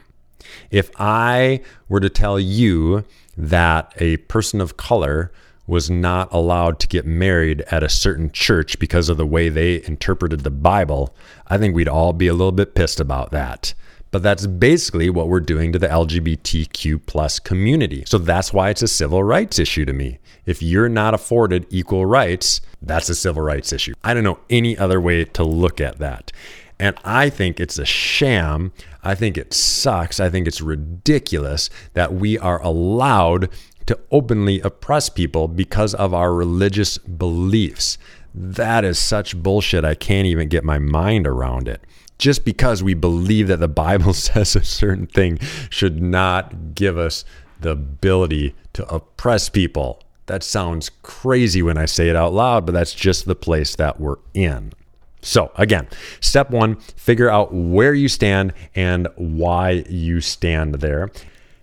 If 0.72 0.90
I 0.98 1.60
were 1.88 2.00
to 2.00 2.10
tell 2.10 2.40
you 2.40 3.04
that 3.36 3.94
a 3.98 4.16
person 4.16 4.60
of 4.60 4.76
color 4.76 5.30
was 5.68 5.88
not 5.88 6.32
allowed 6.32 6.80
to 6.80 6.88
get 6.88 7.06
married 7.06 7.60
at 7.70 7.84
a 7.84 7.88
certain 7.88 8.32
church 8.32 8.80
because 8.80 9.08
of 9.08 9.16
the 9.16 9.26
way 9.26 9.48
they 9.48 9.80
interpreted 9.84 10.40
the 10.40 10.50
Bible, 10.50 11.14
I 11.46 11.56
think 11.56 11.76
we'd 11.76 11.86
all 11.86 12.12
be 12.12 12.26
a 12.26 12.34
little 12.34 12.50
bit 12.50 12.74
pissed 12.74 12.98
about 12.98 13.30
that. 13.30 13.74
But 14.16 14.22
that's 14.22 14.46
basically 14.46 15.10
what 15.10 15.28
we're 15.28 15.40
doing 15.40 15.72
to 15.74 15.78
the 15.78 15.88
LGBTQ 15.88 17.04
plus 17.04 17.38
community. 17.38 18.02
So 18.06 18.16
that's 18.16 18.50
why 18.50 18.70
it's 18.70 18.80
a 18.80 18.88
civil 18.88 19.22
rights 19.22 19.58
issue 19.58 19.84
to 19.84 19.92
me. 19.92 20.20
If 20.46 20.62
you're 20.62 20.88
not 20.88 21.12
afforded 21.12 21.66
equal 21.68 22.06
rights, 22.06 22.62
that's 22.80 23.10
a 23.10 23.14
civil 23.14 23.42
rights 23.42 23.74
issue. 23.74 23.92
I 24.02 24.14
don't 24.14 24.24
know 24.24 24.38
any 24.48 24.78
other 24.78 25.02
way 25.02 25.24
to 25.26 25.44
look 25.44 25.82
at 25.82 25.98
that. 25.98 26.32
And 26.80 26.96
I 27.04 27.28
think 27.28 27.60
it's 27.60 27.78
a 27.78 27.84
sham. 27.84 28.72
I 29.04 29.14
think 29.14 29.36
it 29.36 29.52
sucks. 29.52 30.18
I 30.18 30.30
think 30.30 30.48
it's 30.48 30.62
ridiculous 30.62 31.68
that 31.92 32.14
we 32.14 32.38
are 32.38 32.62
allowed 32.62 33.50
to 33.84 33.98
openly 34.10 34.62
oppress 34.62 35.10
people 35.10 35.46
because 35.46 35.92
of 35.92 36.14
our 36.14 36.32
religious 36.32 36.96
beliefs. 36.96 37.98
That 38.34 38.82
is 38.82 38.98
such 38.98 39.36
bullshit. 39.36 39.84
I 39.84 39.94
can't 39.94 40.26
even 40.26 40.48
get 40.48 40.64
my 40.64 40.78
mind 40.78 41.26
around 41.26 41.68
it. 41.68 41.82
Just 42.18 42.44
because 42.44 42.82
we 42.82 42.94
believe 42.94 43.48
that 43.48 43.60
the 43.60 43.68
Bible 43.68 44.12
says 44.12 44.56
a 44.56 44.64
certain 44.64 45.06
thing 45.06 45.38
should 45.70 46.00
not 46.00 46.74
give 46.74 46.98
us 46.98 47.24
the 47.60 47.70
ability 47.70 48.54
to 48.74 48.86
oppress 48.92 49.48
people. 49.48 50.02
That 50.26 50.42
sounds 50.42 50.90
crazy 51.02 51.62
when 51.62 51.78
I 51.78 51.84
say 51.84 52.08
it 52.08 52.16
out 52.16 52.32
loud, 52.32 52.66
but 52.66 52.72
that's 52.72 52.94
just 52.94 53.26
the 53.26 53.36
place 53.36 53.76
that 53.76 54.00
we're 54.00 54.16
in. 54.34 54.72
So, 55.22 55.50
again, 55.56 55.88
step 56.20 56.50
one 56.50 56.76
figure 56.76 57.30
out 57.30 57.52
where 57.52 57.94
you 57.94 58.08
stand 58.08 58.52
and 58.74 59.08
why 59.16 59.84
you 59.88 60.20
stand 60.20 60.76
there. 60.76 61.10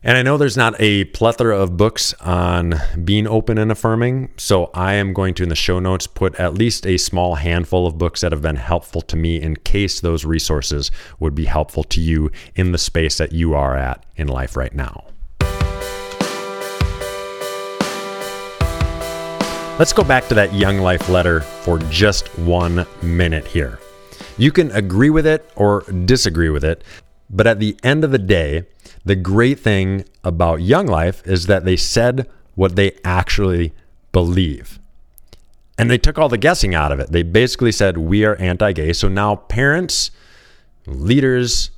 And 0.05 0.17
I 0.17 0.21
know 0.21 0.35
there's 0.35 0.57
not 0.57 0.75
a 0.79 1.05
plethora 1.05 1.57
of 1.57 1.77
books 1.77 2.13
on 2.15 2.73
being 3.05 3.25
open 3.25 3.57
and 3.57 3.71
affirming. 3.71 4.31
So 4.35 4.69
I 4.73 4.95
am 4.95 5.13
going 5.13 5.33
to, 5.35 5.43
in 5.43 5.49
the 5.49 5.55
show 5.55 5.79
notes, 5.79 6.07
put 6.07 6.35
at 6.35 6.55
least 6.55 6.85
a 6.85 6.97
small 6.97 7.35
handful 7.35 7.87
of 7.87 7.97
books 7.97 8.19
that 8.19 8.33
have 8.33 8.41
been 8.41 8.57
helpful 8.57 8.99
to 8.99 9.15
me 9.15 9.41
in 9.41 9.55
case 9.55 10.01
those 10.01 10.25
resources 10.25 10.91
would 11.21 11.33
be 11.33 11.45
helpful 11.45 11.85
to 11.85 12.01
you 12.01 12.29
in 12.53 12.73
the 12.73 12.77
space 12.77 13.17
that 13.17 13.31
you 13.31 13.53
are 13.53 13.77
at 13.77 14.05
in 14.17 14.27
life 14.27 14.57
right 14.57 14.75
now. 14.75 15.05
Let's 19.79 19.93
go 19.93 20.03
back 20.03 20.27
to 20.27 20.33
that 20.35 20.53
Young 20.53 20.79
Life 20.79 21.07
letter 21.07 21.39
for 21.39 21.79
just 21.79 22.27
one 22.39 22.85
minute 23.01 23.47
here. 23.47 23.79
You 24.37 24.51
can 24.51 24.69
agree 24.71 25.11
with 25.11 25.25
it 25.25 25.49
or 25.55 25.83
disagree 26.03 26.49
with 26.49 26.65
it, 26.65 26.83
but 27.29 27.47
at 27.47 27.59
the 27.59 27.77
end 27.83 28.03
of 28.03 28.11
the 28.11 28.19
day, 28.19 28.65
the 29.05 29.15
great 29.15 29.59
thing 29.59 30.05
about 30.23 30.61
Young 30.61 30.87
Life 30.87 31.25
is 31.25 31.47
that 31.47 31.65
they 31.65 31.75
said 31.75 32.29
what 32.55 32.75
they 32.75 32.97
actually 33.03 33.73
believe. 34.11 34.79
And 35.77 35.89
they 35.89 35.97
took 35.97 36.17
all 36.17 36.29
the 36.29 36.37
guessing 36.37 36.75
out 36.75 36.91
of 36.91 36.99
it. 36.99 37.11
They 37.11 37.23
basically 37.23 37.71
said, 37.71 37.97
We 37.97 38.23
are 38.25 38.35
anti 38.35 38.71
gay. 38.73 38.93
So 38.93 39.07
now 39.07 39.35
parents, 39.35 40.11
leaders, 40.85 41.71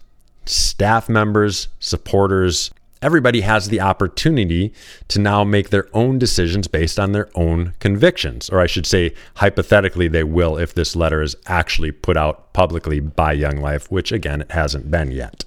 staff 0.45 1.07
members, 1.07 1.69
supporters, 1.79 2.71
everybody 3.01 3.41
has 3.41 3.69
the 3.69 3.79
opportunity 3.79 4.73
to 5.07 5.19
now 5.19 5.43
make 5.43 5.69
their 5.69 5.87
own 5.93 6.19
decisions 6.19 6.67
based 6.67 6.99
on 6.99 7.11
their 7.13 7.29
own 7.35 7.73
convictions. 7.79 8.49
Or 8.49 8.59
I 8.59 8.67
should 8.67 8.85
say, 8.85 9.13
hypothetically, 9.35 10.07
they 10.07 10.23
will 10.23 10.57
if 10.57 10.73
this 10.73 10.95
letter 10.95 11.21
is 11.21 11.35
actually 11.45 11.91
put 11.91 12.17
out 12.17 12.51
publicly 12.53 12.99
by 12.99 13.33
Young 13.33 13.57
Life, 13.57 13.89
which 13.89 14.11
again, 14.11 14.41
it 14.41 14.51
hasn't 14.51 14.91
been 14.91 15.11
yet. 15.11 15.44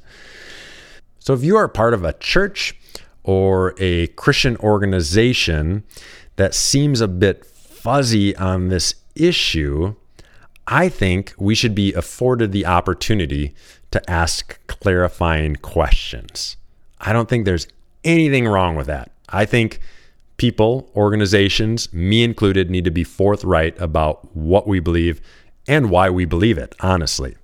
So 1.28 1.34
if 1.34 1.44
you 1.44 1.58
are 1.58 1.68
part 1.68 1.92
of 1.92 2.04
a 2.04 2.14
church 2.14 2.74
or 3.22 3.74
a 3.76 4.06
Christian 4.06 4.56
organization 4.56 5.84
that 6.36 6.54
seems 6.54 7.02
a 7.02 7.06
bit 7.06 7.44
fuzzy 7.44 8.34
on 8.36 8.68
this 8.68 8.94
issue, 9.14 9.94
I 10.66 10.88
think 10.88 11.34
we 11.36 11.54
should 11.54 11.74
be 11.74 11.92
afforded 11.92 12.52
the 12.52 12.64
opportunity 12.64 13.54
to 13.90 14.10
ask 14.10 14.58
clarifying 14.68 15.56
questions. 15.56 16.56
I 16.98 17.12
don't 17.12 17.28
think 17.28 17.44
there's 17.44 17.68
anything 18.04 18.48
wrong 18.48 18.74
with 18.74 18.86
that. 18.86 19.10
I 19.28 19.44
think 19.44 19.80
people, 20.38 20.90
organizations, 20.96 21.92
me 21.92 22.24
included, 22.24 22.70
need 22.70 22.86
to 22.86 22.90
be 22.90 23.04
forthright 23.04 23.78
about 23.78 24.34
what 24.34 24.66
we 24.66 24.80
believe 24.80 25.20
and 25.66 25.90
why 25.90 26.08
we 26.08 26.24
believe 26.24 26.56
it, 26.56 26.74
honestly. 26.80 27.36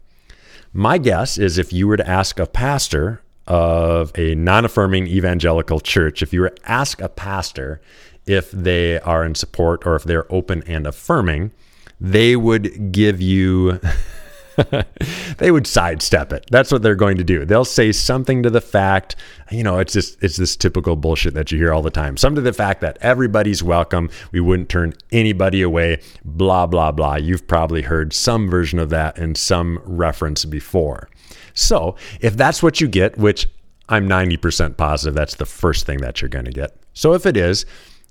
My 0.73 0.97
guess 0.97 1.37
is 1.37 1.59
if 1.59 1.71
you 1.71 1.87
were 1.87 1.99
to 1.99 2.09
ask 2.09 2.39
a 2.39 2.47
pastor 2.47 3.21
of 3.47 4.13
a 4.17 4.35
non 4.35 4.65
affirming 4.65 5.07
evangelical 5.07 5.81
church, 5.81 6.23
if 6.23 6.33
you 6.33 6.41
were 6.41 6.51
to 6.51 6.71
ask 6.71 7.01
a 7.01 7.09
pastor 7.09 7.81
if 8.27 8.51
they 8.51 8.99
are 9.01 9.25
in 9.25 9.35
support 9.35 9.87
or 9.87 9.97
if 9.97 10.05
they're 10.05 10.31
open 10.33 10.63
and 10.67 10.87
affirming, 10.87 11.53
they 12.01 12.37
would 12.37 12.93
give 12.93 13.21
you 13.21 13.81
they 15.39 15.51
would 15.51 15.67
sidestep 15.67 16.33
it. 16.33 16.47
That's 16.51 16.71
what 16.71 16.83
they're 16.83 16.95
going 16.95 17.17
to 17.17 17.25
do. 17.25 17.45
They'll 17.45 17.65
say 17.65 17.93
something 17.93 18.43
to 18.43 18.51
the 18.51 18.61
fact, 18.61 19.17
you 19.51 19.63
know, 19.63 19.79
it's 19.79 19.93
just 19.93 20.23
it's 20.23 20.37
this 20.37 20.57
typical 20.57 20.97
bullshit 20.97 21.35
that 21.35 21.51
you 21.53 21.59
hear 21.59 21.73
all 21.73 21.83
the 21.83 21.91
time. 21.91 22.17
Some 22.17 22.35
to 22.35 22.41
the 22.41 22.53
fact 22.53 22.81
that 22.81 22.99
everybody's 23.01 23.63
welcome, 23.63 24.11
we 24.33 24.41
wouldn't 24.41 24.69
turn 24.69 24.95
anybody 25.13 25.63
away, 25.63 26.01
blah 26.25 26.67
blah 26.67 26.93
blah. 26.93 27.17
You've 27.17 27.47
probably 27.47 27.83
heard 27.83 28.13
some 28.13 28.49
version 28.49 28.79
of 28.79 28.91
that 28.91 29.19
in 29.19 29.35
some 29.35 29.81
reference 29.85 30.45
before. 30.45 31.09
So, 31.55 31.97
if 32.21 32.37
that's 32.37 32.63
what 32.63 32.81
you 32.81 32.89
get, 32.89 33.17
which 33.17 33.49
I'm 33.89 34.09
90% 34.09 34.77
positive 34.77 35.15
that's 35.15 35.37
the 35.37 35.47
first 35.47 35.87
thing 35.87 35.99
that 35.99 36.21
you're 36.21 36.29
going 36.29 36.47
to 36.47 36.51
get. 36.51 36.77
So, 36.95 37.15
if 37.15 37.27
it 37.27 37.37
is, 37.37 37.65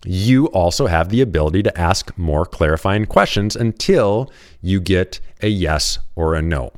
you 0.06 0.48
also 0.48 0.88
have 0.88 1.10
the 1.10 1.22
ability 1.22 1.64
to 1.64 1.80
ask 1.80 2.16
more 2.18 2.46
clarifying 2.46 3.06
questions 3.06 3.56
until 3.56 4.32
you 4.62 4.80
get 4.80 5.20
a 5.42 5.48
yes 5.48 6.00
or 6.16 6.36
a 6.36 6.42
no. 6.42 6.74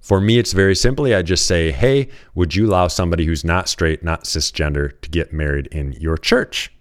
For 0.00 0.20
me, 0.20 0.38
it's 0.38 0.52
very 0.52 0.74
simply 0.74 1.14
I 1.14 1.22
just 1.22 1.46
say, 1.46 1.70
hey, 1.70 2.08
would 2.34 2.54
you 2.54 2.66
allow 2.66 2.88
somebody 2.88 3.26
who's 3.26 3.44
not 3.44 3.68
straight, 3.68 4.02
not 4.02 4.24
cisgender, 4.24 4.98
to 5.02 5.10
get 5.10 5.32
married 5.32 5.66
in 5.68 5.92
your 5.92 6.16
church? 6.16 6.72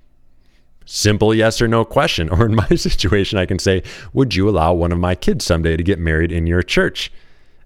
Simple 0.85 1.35
yes 1.35 1.61
or 1.61 1.67
no 1.67 1.85
question. 1.85 2.29
Or 2.31 2.45
in 2.45 2.55
my 2.55 2.67
situation, 2.75 3.37
I 3.37 3.45
can 3.45 3.59
say, 3.59 3.83
would 4.13 4.35
you 4.35 4.49
allow 4.49 4.73
one 4.73 4.91
of 4.91 4.97
my 4.97 5.15
kids 5.15 5.45
someday 5.45 5.77
to 5.77 5.83
get 5.83 5.99
married 5.99 6.31
in 6.31 6.47
your 6.47 6.63
church? 6.63 7.11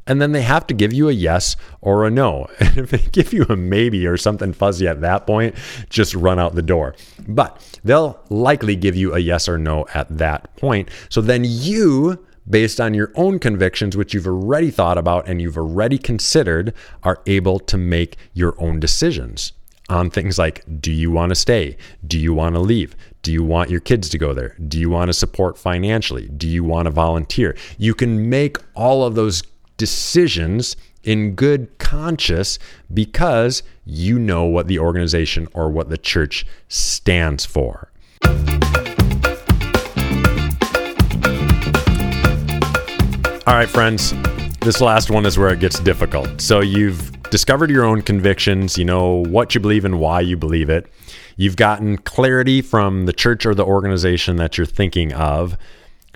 And 0.07 0.21
then 0.21 0.31
they 0.31 0.41
have 0.41 0.67
to 0.67 0.73
give 0.73 0.93
you 0.93 1.09
a 1.09 1.13
yes 1.13 1.55
or 1.81 2.05
a 2.05 2.11
no. 2.11 2.47
And 2.59 2.77
if 2.77 2.91
they 2.91 2.97
give 3.11 3.33
you 3.33 3.45
a 3.49 3.55
maybe 3.55 4.07
or 4.07 4.17
something 4.17 4.53
fuzzy 4.53 4.87
at 4.87 5.01
that 5.01 5.27
point, 5.27 5.55
just 5.89 6.15
run 6.15 6.39
out 6.39 6.55
the 6.55 6.61
door. 6.61 6.95
But 7.27 7.79
they'll 7.83 8.19
likely 8.29 8.75
give 8.75 8.95
you 8.95 9.13
a 9.13 9.19
yes 9.19 9.47
or 9.47 9.57
no 9.57 9.85
at 9.93 10.17
that 10.17 10.55
point. 10.57 10.89
So 11.09 11.21
then 11.21 11.43
you, 11.45 12.25
based 12.49 12.81
on 12.81 12.93
your 12.93 13.11
own 13.15 13.39
convictions, 13.39 13.95
which 13.95 14.13
you've 14.13 14.27
already 14.27 14.71
thought 14.71 14.97
about 14.97 15.27
and 15.27 15.41
you've 15.41 15.57
already 15.57 15.97
considered, 15.97 16.73
are 17.03 17.21
able 17.27 17.59
to 17.59 17.77
make 17.77 18.17
your 18.33 18.55
own 18.57 18.79
decisions 18.79 19.53
on 19.89 20.09
things 20.09 20.39
like 20.39 20.63
do 20.79 20.91
you 20.91 21.11
want 21.11 21.29
to 21.29 21.35
stay? 21.35 21.77
Do 22.07 22.17
you 22.17 22.33
want 22.33 22.55
to 22.55 22.61
leave? 22.61 22.95
Do 23.21 23.31
you 23.31 23.43
want 23.43 23.69
your 23.69 23.79
kids 23.79 24.09
to 24.09 24.17
go 24.17 24.33
there? 24.33 24.55
Do 24.67 24.79
you 24.79 24.89
want 24.89 25.09
to 25.09 25.13
support 25.13 25.57
financially? 25.57 26.27
Do 26.29 26.47
you 26.47 26.63
want 26.63 26.85
to 26.85 26.91
volunteer? 26.91 27.55
You 27.77 27.93
can 27.93 28.29
make 28.29 28.57
all 28.75 29.05
of 29.05 29.15
those 29.15 29.43
decisions 29.77 30.75
in 31.03 31.35
good 31.35 31.77
conscience 31.77 32.59
because 32.93 33.63
you 33.85 34.17
know 34.17 34.45
what 34.45 34.67
the 34.67 34.79
organization 34.79 35.47
or 35.53 35.69
what 35.69 35.89
the 35.89 35.97
church 35.97 36.45
stands 36.67 37.45
for. 37.45 37.89
All 43.45 43.53
right, 43.53 43.67
friends, 43.67 44.13
this 44.61 44.79
last 44.79 45.11
one 45.11 45.25
is 45.25 45.37
where 45.37 45.49
it 45.49 45.59
gets 45.59 45.79
difficult. 45.79 46.39
So 46.39 46.61
you've 46.61 47.11
discovered 47.23 47.69
your 47.69 47.83
own 47.83 48.01
convictions, 48.01 48.77
you 48.77 48.85
know 48.85 49.25
what 49.27 49.53
you 49.53 49.59
believe 49.59 49.83
and 49.83 49.99
why 49.99 50.21
you 50.21 50.37
believe 50.37 50.69
it. 50.69 50.87
You've 51.35 51.57
gotten 51.57 51.97
clarity 51.97 52.61
from 52.61 53.05
the 53.05 53.11
church 53.11 53.45
or 53.45 53.53
the 53.53 53.65
organization 53.65 54.37
that 54.37 54.57
you're 54.57 54.65
thinking 54.65 55.11
of. 55.11 55.57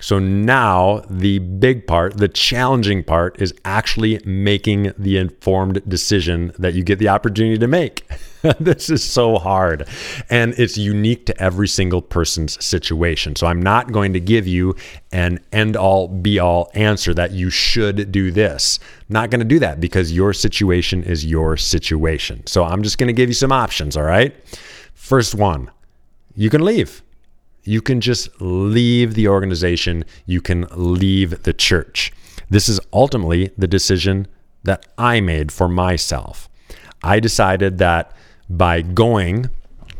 So 0.00 0.18
now 0.18 1.02
the 1.10 1.40
big 1.40 1.86
part, 1.86 2.16
the 2.18 2.28
challenging 2.28 3.02
part, 3.02 3.40
is 3.42 3.52
actually 3.64 4.20
making 4.24 4.92
the 4.96 5.16
informed 5.16 5.82
decision 5.88 6.52
that 6.58 6.74
you 6.74 6.84
get 6.84 7.00
the 7.00 7.08
opportunity 7.08 7.58
to 7.58 7.66
make. 7.66 8.06
this 8.60 8.88
is 8.88 9.02
so 9.02 9.36
hard 9.38 9.88
and 10.30 10.54
it's 10.56 10.78
unique 10.78 11.26
to 11.26 11.42
every 11.42 11.66
single 11.66 12.00
person's 12.00 12.64
situation. 12.64 13.34
So 13.34 13.48
I'm 13.48 13.60
not 13.60 13.90
going 13.90 14.12
to 14.12 14.20
give 14.20 14.46
you 14.46 14.76
an 15.10 15.40
end 15.50 15.76
all 15.76 16.06
be 16.06 16.38
all 16.38 16.70
answer 16.74 17.12
that 17.14 17.32
you 17.32 17.50
should 17.50 18.12
do 18.12 18.30
this. 18.30 18.78
Not 19.08 19.30
going 19.30 19.40
to 19.40 19.44
do 19.44 19.58
that 19.58 19.80
because 19.80 20.12
your 20.12 20.32
situation 20.32 21.02
is 21.02 21.24
your 21.24 21.56
situation. 21.56 22.46
So 22.46 22.62
I'm 22.62 22.84
just 22.84 22.98
going 22.98 23.08
to 23.08 23.12
give 23.12 23.28
you 23.28 23.34
some 23.34 23.50
options, 23.50 23.96
all 23.96 24.04
right? 24.04 24.34
First 24.94 25.34
one, 25.34 25.70
you 26.36 26.50
can 26.50 26.64
leave 26.64 27.02
you 27.68 27.82
can 27.82 28.00
just 28.00 28.30
leave 28.40 29.12
the 29.12 29.28
organization, 29.28 30.02
you 30.24 30.40
can 30.40 30.66
leave 30.74 31.42
the 31.42 31.52
church. 31.52 32.10
This 32.48 32.66
is 32.66 32.80
ultimately 32.94 33.50
the 33.58 33.66
decision 33.66 34.26
that 34.64 34.86
I 34.96 35.20
made 35.20 35.52
for 35.52 35.68
myself. 35.68 36.48
I 37.02 37.20
decided 37.20 37.76
that 37.76 38.10
by 38.48 38.80
going 38.80 39.50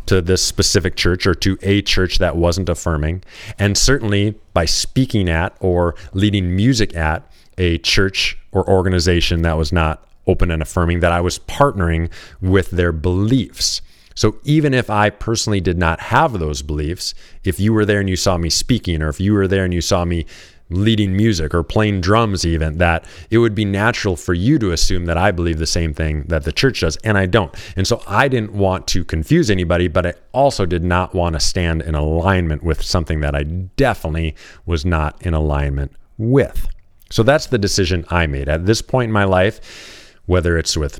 to 0.06 0.22
this 0.22 0.42
specific 0.42 0.96
church 0.96 1.26
or 1.26 1.34
to 1.34 1.58
a 1.60 1.82
church 1.82 2.16
that 2.16 2.36
wasn't 2.36 2.70
affirming, 2.70 3.22
and 3.58 3.76
certainly 3.76 4.34
by 4.54 4.64
speaking 4.64 5.28
at 5.28 5.54
or 5.60 5.94
leading 6.14 6.56
music 6.56 6.96
at 6.96 7.30
a 7.58 7.76
church 7.78 8.38
or 8.50 8.66
organization 8.66 9.42
that 9.42 9.58
was 9.58 9.72
not 9.72 10.08
open 10.26 10.50
and 10.50 10.62
affirming, 10.62 11.00
that 11.00 11.12
I 11.12 11.20
was 11.20 11.38
partnering 11.40 12.10
with 12.40 12.70
their 12.70 12.92
beliefs. 12.92 13.82
So 14.18 14.34
even 14.42 14.74
if 14.74 14.90
I 14.90 15.10
personally 15.10 15.60
did 15.60 15.78
not 15.78 16.00
have 16.00 16.40
those 16.40 16.60
beliefs, 16.60 17.14
if 17.44 17.60
you 17.60 17.72
were 17.72 17.84
there 17.84 18.00
and 18.00 18.10
you 18.10 18.16
saw 18.16 18.36
me 18.36 18.50
speaking, 18.50 19.00
or 19.00 19.08
if 19.08 19.20
you 19.20 19.32
were 19.32 19.46
there 19.46 19.64
and 19.64 19.72
you 19.72 19.80
saw 19.80 20.04
me 20.04 20.26
leading 20.70 21.16
music 21.16 21.54
or 21.54 21.62
playing 21.62 22.00
drums, 22.00 22.44
even 22.44 22.78
that 22.78 23.04
it 23.30 23.38
would 23.38 23.54
be 23.54 23.64
natural 23.64 24.16
for 24.16 24.34
you 24.34 24.58
to 24.58 24.72
assume 24.72 25.04
that 25.04 25.16
I 25.16 25.30
believe 25.30 25.60
the 25.60 25.68
same 25.68 25.94
thing 25.94 26.24
that 26.24 26.42
the 26.42 26.50
church 26.50 26.80
does, 26.80 26.96
and 27.04 27.16
I 27.16 27.26
don't. 27.26 27.54
And 27.76 27.86
so 27.86 28.02
I 28.08 28.26
didn't 28.26 28.54
want 28.54 28.88
to 28.88 29.04
confuse 29.04 29.52
anybody, 29.52 29.86
but 29.86 30.04
I 30.04 30.14
also 30.32 30.66
did 30.66 30.82
not 30.82 31.14
want 31.14 31.34
to 31.34 31.40
stand 31.40 31.82
in 31.82 31.94
alignment 31.94 32.64
with 32.64 32.82
something 32.82 33.20
that 33.20 33.36
I 33.36 33.44
definitely 33.44 34.34
was 34.66 34.84
not 34.84 35.24
in 35.24 35.32
alignment 35.32 35.92
with. 36.16 36.66
So 37.08 37.22
that's 37.22 37.46
the 37.46 37.56
decision 37.56 38.04
I 38.08 38.26
made. 38.26 38.48
At 38.48 38.66
this 38.66 38.82
point 38.82 39.10
in 39.10 39.12
my 39.12 39.22
life, 39.22 40.16
whether 40.26 40.58
it's 40.58 40.76
with 40.76 40.98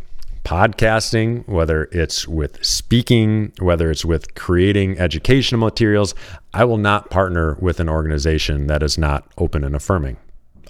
podcasting, 0.48 1.46
whether 1.46 1.90
it's 1.92 2.26
with 2.26 2.64
speaking, 2.64 3.52
whether 3.58 3.90
it's 3.90 4.02
with 4.02 4.34
creating 4.34 4.98
educational 4.98 5.60
materials, 5.60 6.14
I 6.54 6.64
will 6.64 6.78
not 6.78 7.10
partner 7.10 7.58
with 7.60 7.80
an 7.80 7.88
organization 7.90 8.66
that 8.68 8.82
is 8.82 8.96
not 8.96 9.30
open 9.36 9.62
and 9.62 9.76
affirming. 9.76 10.16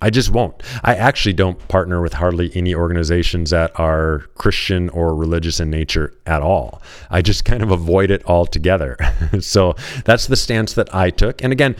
I 0.03 0.11
just 0.11 0.31
won't. 0.31 0.61
I 0.83 0.97
actually 0.97 1.35
don't 1.35 1.69
partner 1.69 2.03
with 2.03 2.15
hardly 2.15 2.51
any 2.57 2.75
organizations 2.75 3.51
that 3.51 3.71
are 3.79 4.25
Christian 4.35 4.89
or 4.89 5.15
religious 5.15 5.61
in 5.61 5.71
nature 5.71 6.13
at 6.27 6.43
all. 6.43 6.83
I 7.09 7.23
just 7.23 7.45
kind 7.45 7.63
of 7.63 7.71
avoid 7.71 8.11
it 8.11 8.25
altogether. 8.27 8.97
so 9.41 9.77
that's 10.05 10.27
the 10.27 10.35
stance 10.35 10.73
that 10.73 10.93
I 10.93 11.11
took. 11.11 11.41
And 11.41 11.53
again, 11.53 11.77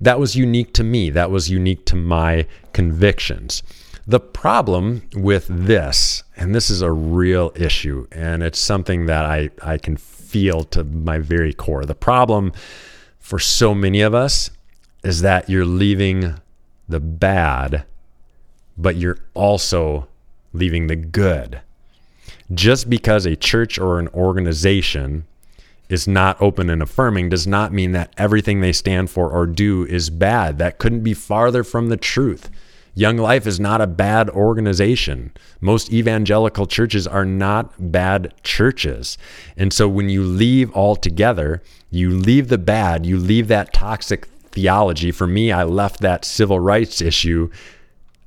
that 0.00 0.18
was 0.18 0.34
unique 0.34 0.72
to 0.74 0.82
me, 0.82 1.10
that 1.10 1.30
was 1.30 1.50
unique 1.50 1.84
to 1.86 1.96
my 1.96 2.46
convictions. 2.72 3.62
The 4.06 4.20
problem 4.20 5.02
with 5.14 5.46
this, 5.48 6.24
and 6.36 6.54
this 6.54 6.68
is 6.68 6.82
a 6.82 6.92
real 6.92 7.52
issue, 7.54 8.06
and 8.12 8.42
it's 8.42 8.58
something 8.58 9.06
that 9.06 9.24
I, 9.24 9.50
I 9.62 9.78
can 9.78 9.96
feel 9.96 10.64
to 10.64 10.84
my 10.84 11.18
very 11.18 11.54
core. 11.54 11.86
The 11.86 11.94
problem 11.94 12.52
for 13.18 13.38
so 13.38 13.74
many 13.74 14.02
of 14.02 14.14
us 14.14 14.50
is 15.02 15.22
that 15.22 15.48
you're 15.48 15.64
leaving 15.64 16.34
the 16.86 17.00
bad, 17.00 17.84
but 18.76 18.96
you're 18.96 19.20
also 19.32 20.08
leaving 20.52 20.86
the 20.86 20.96
good. 20.96 21.62
Just 22.52 22.90
because 22.90 23.24
a 23.24 23.36
church 23.36 23.78
or 23.78 23.98
an 23.98 24.08
organization 24.08 25.24
is 25.88 26.06
not 26.06 26.40
open 26.42 26.68
and 26.68 26.82
affirming 26.82 27.30
does 27.30 27.46
not 27.46 27.72
mean 27.72 27.92
that 27.92 28.12
everything 28.18 28.60
they 28.60 28.72
stand 28.72 29.10
for 29.10 29.30
or 29.30 29.46
do 29.46 29.84
is 29.86 30.10
bad. 30.10 30.58
That 30.58 30.78
couldn't 30.78 31.02
be 31.02 31.14
farther 31.14 31.64
from 31.64 31.88
the 31.88 31.96
truth. 31.96 32.50
Young 32.96 33.16
Life 33.16 33.46
is 33.46 33.58
not 33.58 33.80
a 33.80 33.88
bad 33.88 34.30
organization. 34.30 35.32
Most 35.60 35.92
evangelical 35.92 36.66
churches 36.66 37.06
are 37.06 37.24
not 37.24 37.72
bad 37.90 38.32
churches. 38.44 39.18
And 39.56 39.72
so 39.72 39.88
when 39.88 40.08
you 40.08 40.22
leave 40.22 40.72
altogether, 40.74 41.60
you 41.90 42.10
leave 42.10 42.48
the 42.48 42.58
bad, 42.58 43.04
you 43.04 43.18
leave 43.18 43.48
that 43.48 43.72
toxic 43.72 44.26
theology. 44.52 45.10
For 45.10 45.26
me, 45.26 45.50
I 45.50 45.64
left 45.64 46.00
that 46.00 46.24
civil 46.24 46.60
rights 46.60 47.00
issue, 47.00 47.50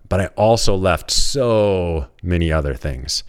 but 0.09 0.19
I 0.19 0.27
also 0.35 0.75
left 0.75 1.11
so 1.11 2.07
many 2.21 2.51
other 2.51 2.73
things. 2.73 3.23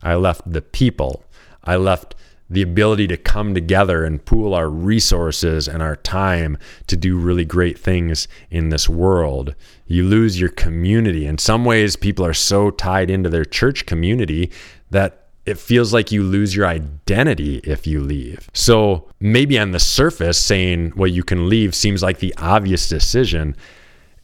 I 0.00 0.14
left 0.14 0.42
the 0.50 0.62
people. 0.62 1.24
I 1.64 1.76
left 1.76 2.14
the 2.50 2.62
ability 2.62 3.06
to 3.08 3.16
come 3.16 3.54
together 3.54 4.04
and 4.04 4.24
pool 4.24 4.54
our 4.54 4.68
resources 4.68 5.66
and 5.66 5.82
our 5.82 5.96
time 5.96 6.58
to 6.86 6.96
do 6.96 7.16
really 7.16 7.44
great 7.44 7.78
things 7.78 8.28
in 8.50 8.68
this 8.68 8.88
world. 8.88 9.54
You 9.86 10.04
lose 10.04 10.38
your 10.38 10.50
community. 10.50 11.26
In 11.26 11.38
some 11.38 11.64
ways, 11.64 11.96
people 11.96 12.24
are 12.24 12.34
so 12.34 12.70
tied 12.70 13.10
into 13.10 13.30
their 13.30 13.44
church 13.44 13.86
community 13.86 14.50
that 14.90 15.24
it 15.46 15.58
feels 15.58 15.92
like 15.92 16.10
you 16.10 16.22
lose 16.22 16.56
your 16.56 16.66
identity 16.66 17.58
if 17.64 17.86
you 17.86 18.00
leave. 18.00 18.48
So 18.54 19.08
maybe 19.20 19.58
on 19.58 19.72
the 19.72 19.80
surface, 19.80 20.38
saying, 20.38 20.94
well, 20.96 21.10
you 21.10 21.22
can 21.22 21.48
leave 21.48 21.74
seems 21.74 22.02
like 22.02 22.18
the 22.18 22.34
obvious 22.38 22.88
decision. 22.88 23.56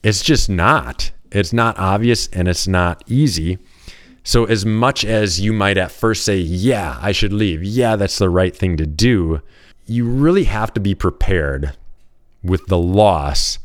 It's 0.03 0.23
just 0.23 0.49
not. 0.49 1.11
It's 1.31 1.53
not 1.53 1.79
obvious 1.79 2.29
and 2.29 2.49
it's 2.49 2.67
not 2.67 3.03
easy. 3.07 3.59
So, 4.31 4.45
as 4.45 4.65
much 4.65 5.05
as 5.05 5.41
you 5.41 5.53
might 5.53 5.77
at 5.77 5.91
first 5.91 6.25
say, 6.25 6.37
yeah, 6.37 7.01
I 7.03 7.11
should 7.11 7.33
leave, 7.33 7.65
yeah, 7.65 7.97
that's 7.97 8.19
the 8.19 8.31
right 8.31 8.55
thing 8.55 8.77
to 8.77 8.87
do, 8.87 9.43
you 9.87 10.09
really 10.09 10.45
have 10.45 10.73
to 10.75 10.81
be 10.81 10.95
prepared 10.95 11.77
with 12.41 12.65
the 12.69 12.79
loss 12.79 13.59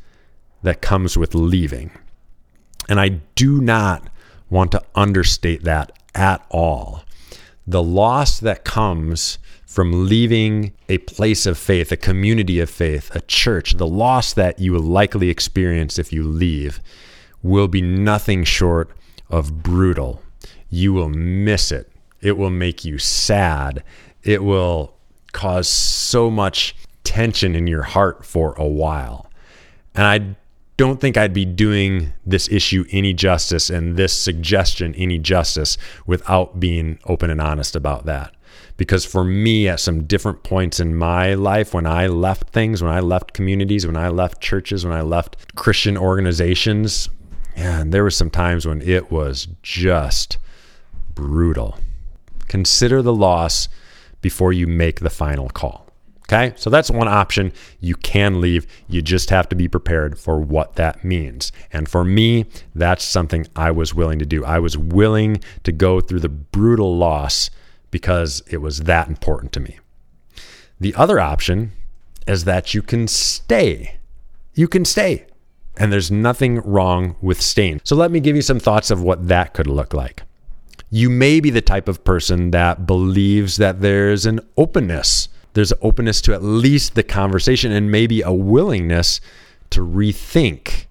that 0.63 0.81
comes 0.81 1.15
with 1.15 1.35
leaving. 1.35 1.91
And 2.89 2.99
I 2.99 3.09
do 3.35 3.61
not 3.61 4.09
want 4.49 4.71
to 4.71 4.81
understate 4.95 5.65
that 5.65 5.91
at 6.15 6.43
all 6.49 7.03
the 7.67 7.83
loss 7.83 8.39
that 8.39 8.65
comes 8.65 9.37
from 9.67 10.09
leaving 10.09 10.73
a 10.89 10.97
place 10.97 11.45
of 11.45 11.59
faith, 11.59 11.91
a 11.91 11.95
community 11.95 12.59
of 12.59 12.71
faith, 12.71 13.15
a 13.15 13.21
church, 13.21 13.73
the 13.73 13.85
loss 13.85 14.33
that 14.33 14.57
you 14.57 14.73
will 14.73 14.81
likely 14.81 15.29
experience 15.29 15.99
if 15.99 16.11
you 16.11 16.23
leave 16.23 16.79
will 17.43 17.67
be 17.67 17.83
nothing 17.83 18.43
short 18.43 18.89
of 19.29 19.61
brutal. 19.61 20.23
You 20.69 20.93
will 20.93 21.09
miss 21.09 21.71
it. 21.71 21.91
It 22.21 22.37
will 22.37 22.49
make 22.49 22.85
you 22.85 22.97
sad. 22.97 23.83
It 24.23 24.43
will 24.43 24.95
cause 25.31 25.67
so 25.67 26.31
much 26.31 26.75
tension 27.03 27.55
in 27.55 27.67
your 27.67 27.83
heart 27.83 28.25
for 28.25 28.53
a 28.53 28.67
while. 28.67 29.29
And 29.93 30.05
I 30.05 30.35
don't 30.77 30.99
think 30.99 31.15
I'd 31.15 31.33
be 31.33 31.45
doing 31.45 32.13
this 32.25 32.49
issue 32.49 32.85
any 32.91 33.13
justice 33.13 33.69
and 33.69 33.95
this 33.95 34.19
suggestion 34.19 34.93
any 34.95 35.19
justice 35.19 35.77
without 36.05 36.59
being 36.59 36.99
open 37.05 37.29
and 37.29 37.39
honest 37.39 37.75
about 37.75 38.05
that. 38.05 38.33
Because 38.77 39.05
for 39.05 39.23
me, 39.23 39.69
at 39.69 39.79
some 39.79 40.03
different 40.03 40.43
points 40.43 40.81
in 40.81 40.95
my 40.95 41.33
life, 41.33 41.73
when 41.73 41.85
I 41.85 42.07
left 42.07 42.49
things, 42.49 42.83
when 42.83 42.91
I 42.91 42.99
left 42.99 43.33
communities, 43.33 43.87
when 43.87 43.95
I 43.95 44.09
left 44.09 44.41
churches, 44.41 44.85
when 44.85 44.93
I 44.93 45.01
left 45.01 45.55
Christian 45.55 45.97
organizations, 45.97 47.07
and 47.55 47.93
there 47.93 48.03
were 48.03 48.09
some 48.09 48.29
times 48.29 48.67
when 48.67 48.81
it 48.81 49.09
was 49.11 49.47
just 49.63 50.37
brutal. 51.15 51.79
Consider 52.47 53.01
the 53.01 53.13
loss 53.13 53.67
before 54.21 54.53
you 54.53 54.67
make 54.67 54.99
the 54.99 55.09
final 55.09 55.49
call. 55.49 55.85
Okay, 56.27 56.53
so 56.55 56.71
that's 56.71 56.89
one 56.89 57.07
option. 57.07 57.53
You 57.79 57.95
can 57.95 58.41
leave. 58.41 58.65
You 58.87 59.03
just 59.03 59.29
have 59.29 59.47
to 59.49 59.55
be 59.55 59.67
prepared 59.67 60.17
for 60.17 60.39
what 60.39 60.75
that 60.75 61.03
means. 61.03 61.51
And 61.71 61.87
for 61.87 62.03
me, 62.03 62.47
that's 62.73 63.03
something 63.03 63.45
I 63.55 63.69
was 63.69 63.93
willing 63.93 64.17
to 64.19 64.25
do. 64.25 64.43
I 64.43 64.57
was 64.57 64.75
willing 64.75 65.41
to 65.63 65.71
go 65.71 66.01
through 66.01 66.21
the 66.21 66.29
brutal 66.29 66.97
loss 66.97 67.51
because 67.91 68.41
it 68.49 68.57
was 68.57 68.79
that 68.81 69.07
important 69.07 69.53
to 69.53 69.59
me. 69.59 69.77
The 70.79 70.95
other 70.95 71.19
option 71.19 71.73
is 72.27 72.45
that 72.45 72.73
you 72.73 72.81
can 72.81 73.07
stay. 73.07 73.97
You 74.55 74.67
can 74.67 74.83
stay. 74.83 75.27
And 75.77 75.93
there's 75.93 76.09
nothing 76.09 76.57
wrong 76.61 77.17
with 77.21 77.39
staying. 77.39 77.81
So 77.83 77.95
let 77.95 78.09
me 78.09 78.19
give 78.19 78.35
you 78.35 78.41
some 78.41 78.59
thoughts 78.59 78.89
of 78.89 79.03
what 79.03 79.27
that 79.27 79.53
could 79.53 79.67
look 79.67 79.93
like. 79.93 80.23
You 80.95 81.09
may 81.09 81.41
be 81.41 81.49
the 81.49 81.61
type 81.61 81.89
of 81.89 82.05
person 82.05 82.51
that 82.51 82.87
believes 82.87 83.57
that 83.57 83.81
there's 83.81 84.25
an 84.25 84.39
openness 84.55 85.27
there's 85.55 85.73
openness 85.81 86.21
to 86.21 86.33
at 86.33 86.43
least 86.43 86.95
the 86.95 87.03
conversation 87.03 87.71
and 87.71 87.89
maybe 87.89 88.21
a 88.21 88.31
willingness 88.31 89.21
to 89.71 89.79
rethink. 89.79 90.85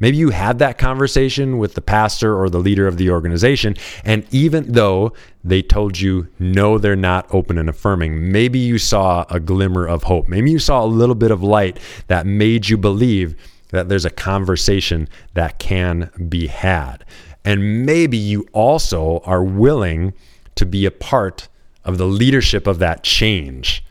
Maybe 0.00 0.16
you 0.16 0.30
had 0.30 0.60
that 0.60 0.78
conversation 0.78 1.58
with 1.58 1.74
the 1.74 1.80
pastor 1.80 2.40
or 2.40 2.48
the 2.48 2.58
leader 2.58 2.86
of 2.86 2.98
the 2.98 3.10
organization, 3.10 3.76
and 4.04 4.26
even 4.32 4.72
though 4.72 5.12
they 5.42 5.60
told 5.60 6.00
you, 6.00 6.28
no, 6.38 6.78
they're 6.78 6.96
not 6.96 7.26
open 7.32 7.58
and 7.58 7.68
affirming, 7.68 8.30
maybe 8.32 8.58
you 8.58 8.78
saw 8.78 9.24
a 9.28 9.40
glimmer 9.40 9.86
of 9.86 10.04
hope. 10.04 10.28
Maybe 10.28 10.50
you 10.50 10.58
saw 10.58 10.84
a 10.84 10.86
little 10.86 11.14
bit 11.14 11.30
of 11.30 11.42
light 11.42 11.78
that 12.06 12.26
made 12.26 12.68
you 12.68 12.76
believe 12.76 13.36
that 13.70 13.88
there's 13.88 14.04
a 14.04 14.10
conversation 14.10 15.08
that 15.34 15.58
can 15.58 16.10
be 16.28 16.46
had. 16.46 17.04
And 17.44 17.84
maybe 17.84 18.16
you 18.16 18.46
also 18.52 19.20
are 19.24 19.44
willing 19.44 20.14
to 20.54 20.64
be 20.64 20.86
a 20.86 20.90
part 20.90 21.48
of 21.84 21.98
the 21.98 22.06
leadership 22.06 22.66
of 22.66 22.78
that 22.78 23.02
change 23.02 23.84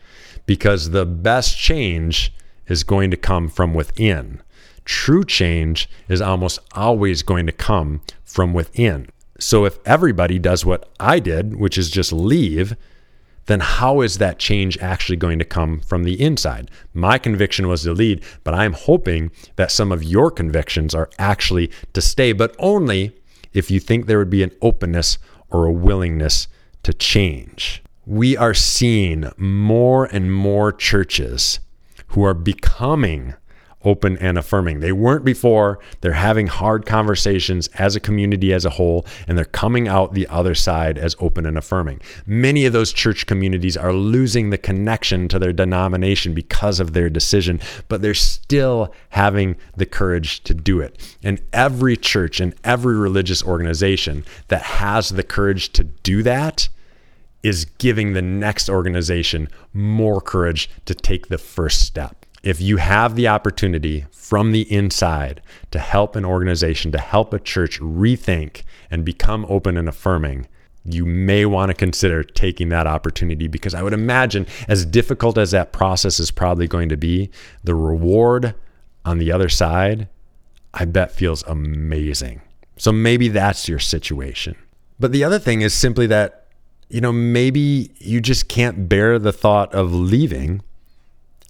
because 0.46 0.90
the 0.90 1.06
best 1.06 1.56
change 1.56 2.32
is 2.66 2.82
going 2.82 3.10
to 3.10 3.16
come 3.16 3.48
from 3.48 3.74
within. 3.74 4.42
True 4.84 5.24
change 5.24 5.88
is 6.08 6.20
almost 6.20 6.58
always 6.72 7.22
going 7.22 7.46
to 7.46 7.52
come 7.52 8.02
from 8.24 8.52
within. 8.52 9.08
So 9.38 9.64
if 9.64 9.78
everybody 9.84 10.38
does 10.38 10.64
what 10.64 10.90
I 11.00 11.18
did, 11.18 11.56
which 11.56 11.78
is 11.78 11.90
just 11.90 12.12
leave, 12.12 12.76
then 13.46 13.60
how 13.60 14.00
is 14.00 14.18
that 14.18 14.38
change 14.38 14.78
actually 14.78 15.16
going 15.16 15.38
to 15.38 15.44
come 15.44 15.80
from 15.80 16.04
the 16.04 16.20
inside? 16.20 16.70
My 16.92 17.18
conviction 17.18 17.68
was 17.68 17.82
to 17.82 17.92
lead, 17.92 18.22
but 18.42 18.54
I'm 18.54 18.72
hoping 18.72 19.30
that 19.56 19.70
some 19.70 19.92
of 19.92 20.02
your 20.02 20.30
convictions 20.30 20.94
are 20.94 21.10
actually 21.18 21.70
to 21.92 22.00
stay, 22.00 22.32
but 22.32 22.54
only 22.58 23.14
if 23.54 23.70
you 23.70 23.80
think 23.80 24.06
there 24.06 24.18
would 24.18 24.30
be 24.30 24.42
an 24.42 24.52
openness 24.60 25.16
or 25.50 25.64
a 25.64 25.72
willingness 25.72 26.48
to 26.82 26.92
change. 26.92 27.82
We 28.04 28.36
are 28.36 28.52
seeing 28.52 29.30
more 29.38 30.04
and 30.04 30.34
more 30.34 30.72
churches 30.72 31.60
who 32.08 32.22
are 32.24 32.34
becoming 32.34 33.34
open 33.84 34.16
and 34.18 34.38
affirming. 34.38 34.80
They 34.80 34.92
weren't 34.92 35.24
before. 35.24 35.78
They're 36.00 36.12
having 36.12 36.46
hard 36.46 36.86
conversations 36.86 37.68
as 37.74 37.96
a 37.96 38.00
community 38.00 38.52
as 38.52 38.64
a 38.64 38.70
whole, 38.70 39.06
and 39.28 39.36
they're 39.36 39.44
coming 39.44 39.88
out 39.88 40.14
the 40.14 40.26
other 40.28 40.54
side 40.54 40.98
as 40.98 41.16
open 41.20 41.46
and 41.46 41.58
affirming. 41.58 42.00
Many 42.26 42.66
of 42.66 42.72
those 42.72 42.92
church 42.92 43.26
communities 43.26 43.76
are 43.76 43.92
losing 43.92 44.50
the 44.50 44.58
connection 44.58 45.28
to 45.28 45.38
their 45.38 45.52
denomination 45.52 46.34
because 46.34 46.80
of 46.80 46.92
their 46.92 47.10
decision, 47.10 47.60
but 47.88 48.02
they're 48.02 48.14
still 48.14 48.92
having 49.10 49.56
the 49.76 49.86
courage 49.86 50.42
to 50.44 50.54
do 50.54 50.80
it. 50.80 51.16
And 51.22 51.40
every 51.52 51.96
church 51.96 52.40
and 52.40 52.54
every 52.64 52.96
religious 52.96 53.42
organization 53.42 54.24
that 54.48 54.62
has 54.62 55.10
the 55.10 55.22
courage 55.22 55.72
to 55.74 55.84
do 55.84 56.22
that 56.22 56.68
is 57.42 57.66
giving 57.66 58.14
the 58.14 58.22
next 58.22 58.70
organization 58.70 59.48
more 59.72 60.20
courage 60.20 60.70
to 60.86 60.94
take 60.94 61.28
the 61.28 61.38
first 61.38 61.84
step. 61.86 62.23
If 62.44 62.60
you 62.60 62.76
have 62.76 63.14
the 63.14 63.26
opportunity 63.26 64.04
from 64.12 64.52
the 64.52 64.70
inside 64.70 65.40
to 65.70 65.78
help 65.78 66.14
an 66.14 66.26
organization, 66.26 66.92
to 66.92 66.98
help 66.98 67.32
a 67.32 67.38
church 67.38 67.80
rethink 67.80 68.64
and 68.90 69.02
become 69.02 69.46
open 69.48 69.78
and 69.78 69.88
affirming, 69.88 70.46
you 70.84 71.06
may 71.06 71.46
want 71.46 71.70
to 71.70 71.74
consider 71.74 72.22
taking 72.22 72.68
that 72.68 72.86
opportunity 72.86 73.48
because 73.48 73.72
I 73.72 73.82
would 73.82 73.94
imagine, 73.94 74.46
as 74.68 74.84
difficult 74.84 75.38
as 75.38 75.52
that 75.52 75.72
process 75.72 76.20
is 76.20 76.30
probably 76.30 76.68
going 76.68 76.90
to 76.90 76.98
be, 76.98 77.30
the 77.62 77.74
reward 77.74 78.54
on 79.06 79.16
the 79.16 79.32
other 79.32 79.48
side, 79.48 80.06
I 80.74 80.84
bet 80.84 81.12
feels 81.12 81.44
amazing. 81.44 82.42
So 82.76 82.92
maybe 82.92 83.28
that's 83.28 83.70
your 83.70 83.78
situation. 83.78 84.54
But 85.00 85.12
the 85.12 85.24
other 85.24 85.38
thing 85.38 85.62
is 85.62 85.72
simply 85.72 86.06
that, 86.08 86.48
you 86.90 87.00
know, 87.00 87.12
maybe 87.12 87.90
you 87.96 88.20
just 88.20 88.48
can't 88.48 88.86
bear 88.86 89.18
the 89.18 89.32
thought 89.32 89.72
of 89.72 89.94
leaving. 89.94 90.60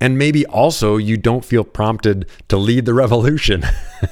And 0.04 0.18
maybe 0.18 0.44
also 0.44 0.98
you 0.98 1.16
don't 1.16 1.46
feel 1.46 1.64
prompted 1.64 2.28
to 2.48 2.58
lead 2.58 2.84
the 2.84 2.92
revolution. 2.92 3.64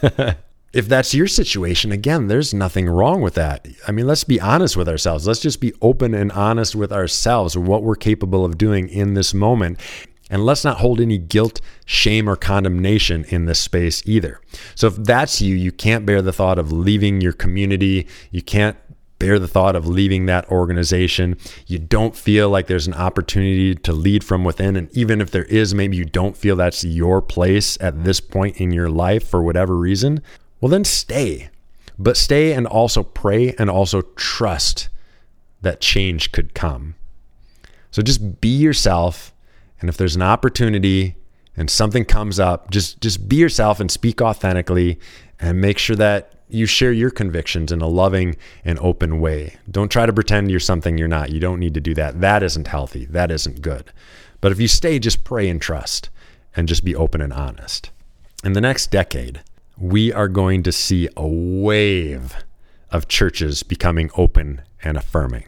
if 0.72 0.88
that's 0.88 1.12
your 1.12 1.26
situation, 1.26 1.92
again, 1.92 2.28
there's 2.28 2.54
nothing 2.54 2.88
wrong 2.88 3.20
with 3.20 3.34
that. 3.34 3.68
I 3.86 3.92
mean, 3.92 4.06
let's 4.06 4.24
be 4.24 4.40
honest 4.40 4.74
with 4.74 4.88
ourselves. 4.88 5.26
Let's 5.26 5.40
just 5.40 5.60
be 5.60 5.74
open 5.82 6.14
and 6.14 6.32
honest 6.32 6.74
with 6.74 6.92
ourselves, 6.92 7.58
what 7.58 7.82
we're 7.82 7.94
capable 7.94 8.42
of 8.42 8.56
doing 8.56 8.88
in 8.88 9.12
this 9.12 9.34
moment. 9.34 9.78
And 10.30 10.46
let's 10.46 10.64
not 10.64 10.78
hold 10.78 10.98
any 10.98 11.18
guilt, 11.18 11.60
shame, 11.84 12.26
or 12.26 12.36
condemnation 12.36 13.26
in 13.28 13.44
this 13.44 13.60
space 13.60 14.02
either. 14.06 14.40
So 14.74 14.86
if 14.86 14.96
that's 14.96 15.42
you, 15.42 15.54
you 15.54 15.72
can't 15.72 16.06
bear 16.06 16.22
the 16.22 16.32
thought 16.32 16.58
of 16.58 16.72
leaving 16.72 17.20
your 17.20 17.34
community, 17.34 18.06
you 18.30 18.40
can't 18.40 18.78
bear 19.22 19.38
the 19.38 19.46
thought 19.46 19.76
of 19.76 19.86
leaving 19.86 20.26
that 20.26 20.50
organization. 20.50 21.36
You 21.68 21.78
don't 21.78 22.16
feel 22.16 22.50
like 22.50 22.66
there's 22.66 22.88
an 22.88 22.94
opportunity 22.94 23.74
to 23.76 23.92
lead 23.92 24.24
from 24.24 24.42
within. 24.42 24.74
And 24.74 24.90
even 24.96 25.20
if 25.20 25.30
there 25.30 25.44
is, 25.44 25.74
maybe 25.74 25.96
you 25.96 26.04
don't 26.04 26.36
feel 26.36 26.56
that's 26.56 26.82
your 26.82 27.22
place 27.22 27.78
at 27.80 28.02
this 28.02 28.18
point 28.18 28.56
in 28.56 28.72
your 28.72 28.90
life 28.90 29.28
for 29.28 29.42
whatever 29.42 29.76
reason 29.76 30.22
well, 30.62 30.70
then 30.70 30.84
stay. 30.84 31.50
But 31.98 32.16
stay 32.16 32.52
and 32.52 32.66
also 32.66 33.02
pray 33.02 33.52
and 33.58 33.68
also 33.68 34.02
trust 34.14 34.88
that 35.60 35.80
change 35.80 36.30
could 36.32 36.54
come. 36.54 36.94
So 37.90 38.00
just 38.00 38.40
be 38.40 38.56
yourself. 38.56 39.34
And 39.80 39.90
if 39.90 39.96
there's 39.96 40.14
an 40.14 40.22
opportunity 40.22 41.16
and 41.56 41.68
something 41.68 42.04
comes 42.04 42.38
up, 42.38 42.70
just, 42.70 43.00
just 43.00 43.28
be 43.28 43.36
yourself 43.36 43.80
and 43.80 43.90
speak 43.90 44.22
authentically 44.22 45.00
and 45.40 45.60
make 45.60 45.78
sure 45.78 45.96
that 45.96 46.41
you 46.52 46.66
share 46.66 46.92
your 46.92 47.10
convictions 47.10 47.72
in 47.72 47.80
a 47.80 47.86
loving 47.86 48.36
and 48.64 48.78
open 48.80 49.20
way. 49.20 49.56
Don't 49.70 49.90
try 49.90 50.06
to 50.06 50.12
pretend 50.12 50.50
you're 50.50 50.60
something 50.60 50.98
you're 50.98 51.08
not. 51.08 51.30
You 51.30 51.40
don't 51.40 51.60
need 51.60 51.74
to 51.74 51.80
do 51.80 51.94
that. 51.94 52.20
That 52.20 52.42
isn't 52.42 52.68
healthy. 52.68 53.06
That 53.06 53.30
isn't 53.30 53.62
good. 53.62 53.92
But 54.40 54.52
if 54.52 54.60
you 54.60 54.68
stay, 54.68 54.98
just 54.98 55.24
pray 55.24 55.48
and 55.48 55.60
trust 55.60 56.10
and 56.54 56.68
just 56.68 56.84
be 56.84 56.94
open 56.94 57.20
and 57.20 57.32
honest. 57.32 57.90
In 58.44 58.52
the 58.52 58.60
next 58.60 58.90
decade, 58.90 59.42
we 59.78 60.12
are 60.12 60.28
going 60.28 60.62
to 60.64 60.72
see 60.72 61.08
a 61.16 61.26
wave 61.26 62.36
of 62.90 63.08
churches 63.08 63.62
becoming 63.62 64.10
open 64.16 64.62
and 64.82 64.96
affirming. 64.96 65.44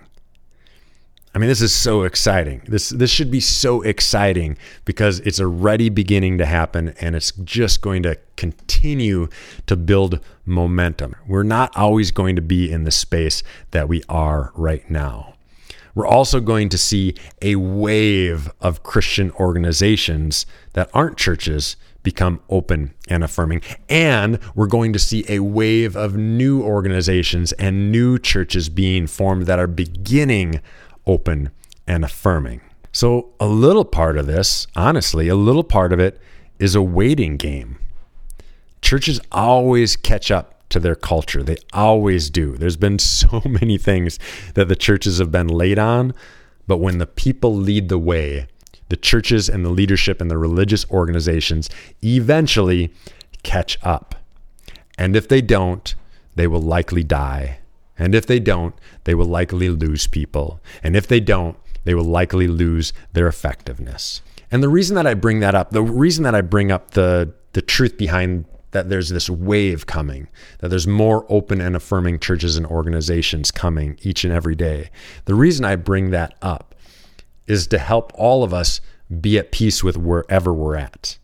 I 1.34 1.38
mean, 1.38 1.48
this 1.48 1.60
is 1.60 1.74
so 1.74 2.04
exciting. 2.04 2.62
This 2.68 2.90
this 2.90 3.10
should 3.10 3.30
be 3.30 3.40
so 3.40 3.82
exciting 3.82 4.56
because 4.84 5.18
it's 5.20 5.40
already 5.40 5.88
beginning 5.88 6.38
to 6.38 6.46
happen 6.46 6.94
and 7.00 7.16
it's 7.16 7.32
just 7.42 7.80
going 7.80 8.04
to 8.04 8.16
continue 8.36 9.28
to 9.66 9.74
build 9.74 10.20
momentum. 10.46 11.16
We're 11.26 11.42
not 11.42 11.76
always 11.76 12.12
going 12.12 12.36
to 12.36 12.42
be 12.42 12.70
in 12.70 12.84
the 12.84 12.92
space 12.92 13.42
that 13.72 13.88
we 13.88 14.04
are 14.08 14.52
right 14.54 14.88
now. 14.88 15.34
We're 15.96 16.06
also 16.06 16.40
going 16.40 16.68
to 16.70 16.78
see 16.78 17.14
a 17.42 17.56
wave 17.56 18.50
of 18.60 18.84
Christian 18.84 19.30
organizations 19.32 20.46
that 20.74 20.88
aren't 20.92 21.16
churches 21.16 21.76
become 22.04 22.40
open 22.48 22.94
and 23.08 23.24
affirming. 23.24 23.62
And 23.88 24.38
we're 24.54 24.66
going 24.66 24.92
to 24.92 24.98
see 24.98 25.24
a 25.28 25.40
wave 25.40 25.96
of 25.96 26.16
new 26.16 26.62
organizations 26.62 27.52
and 27.52 27.90
new 27.90 28.18
churches 28.18 28.68
being 28.68 29.06
formed 29.06 29.46
that 29.46 29.58
are 29.58 29.66
beginning 29.66 30.60
open 31.06 31.50
and 31.86 32.04
affirming. 32.04 32.60
So, 32.92 33.30
a 33.40 33.46
little 33.46 33.84
part 33.84 34.16
of 34.16 34.26
this, 34.26 34.66
honestly, 34.76 35.28
a 35.28 35.34
little 35.34 35.64
part 35.64 35.92
of 35.92 35.98
it 35.98 36.20
is 36.58 36.74
a 36.74 36.82
waiting 36.82 37.36
game. 37.36 37.78
Churches 38.82 39.20
always 39.32 39.96
catch 39.96 40.30
up 40.30 40.68
to 40.68 40.78
their 40.78 40.94
culture. 40.94 41.42
They 41.42 41.56
always 41.72 42.30
do. 42.30 42.56
There's 42.56 42.76
been 42.76 42.98
so 43.00 43.42
many 43.44 43.78
things 43.78 44.18
that 44.54 44.68
the 44.68 44.76
churches 44.76 45.18
have 45.18 45.32
been 45.32 45.48
late 45.48 45.78
on, 45.78 46.14
but 46.66 46.78
when 46.78 46.98
the 46.98 47.06
people 47.06 47.54
lead 47.54 47.88
the 47.88 47.98
way, 47.98 48.46
the 48.88 48.96
churches 48.96 49.48
and 49.48 49.64
the 49.64 49.70
leadership 49.70 50.20
and 50.20 50.30
the 50.30 50.38
religious 50.38 50.88
organizations 50.90 51.70
eventually 52.02 52.92
catch 53.42 53.78
up. 53.82 54.14
And 54.96 55.16
if 55.16 55.26
they 55.26 55.40
don't, 55.40 55.94
they 56.36 56.46
will 56.46 56.62
likely 56.62 57.02
die. 57.02 57.58
And 57.98 58.14
if 58.14 58.26
they 58.26 58.40
don't, 58.40 58.74
they 59.04 59.14
will 59.14 59.26
likely 59.26 59.68
lose 59.68 60.06
people. 60.06 60.60
And 60.82 60.96
if 60.96 61.06
they 61.06 61.20
don't, 61.20 61.56
they 61.84 61.94
will 61.94 62.04
likely 62.04 62.48
lose 62.48 62.92
their 63.12 63.28
effectiveness. 63.28 64.20
And 64.50 64.62
the 64.62 64.68
reason 64.68 64.96
that 64.96 65.06
I 65.06 65.14
bring 65.14 65.40
that 65.40 65.54
up, 65.54 65.70
the 65.70 65.82
reason 65.82 66.24
that 66.24 66.34
I 66.34 66.40
bring 66.40 66.72
up 66.72 66.92
the, 66.92 67.32
the 67.52 67.62
truth 67.62 67.96
behind 67.96 68.46
that 68.72 68.88
there's 68.88 69.08
this 69.08 69.30
wave 69.30 69.86
coming, 69.86 70.28
that 70.58 70.68
there's 70.68 70.86
more 70.86 71.24
open 71.28 71.60
and 71.60 71.76
affirming 71.76 72.18
churches 72.18 72.56
and 72.56 72.66
organizations 72.66 73.50
coming 73.50 73.98
each 74.02 74.24
and 74.24 74.32
every 74.32 74.56
day. 74.56 74.90
The 75.26 75.34
reason 75.34 75.64
I 75.64 75.76
bring 75.76 76.10
that 76.10 76.34
up 76.42 76.74
is 77.46 77.66
to 77.68 77.78
help 77.78 78.12
all 78.14 78.42
of 78.42 78.52
us 78.52 78.80
be 79.20 79.38
at 79.38 79.52
peace 79.52 79.84
with 79.84 79.96
wherever 79.96 80.52
we're 80.52 80.76
at. 80.76 81.18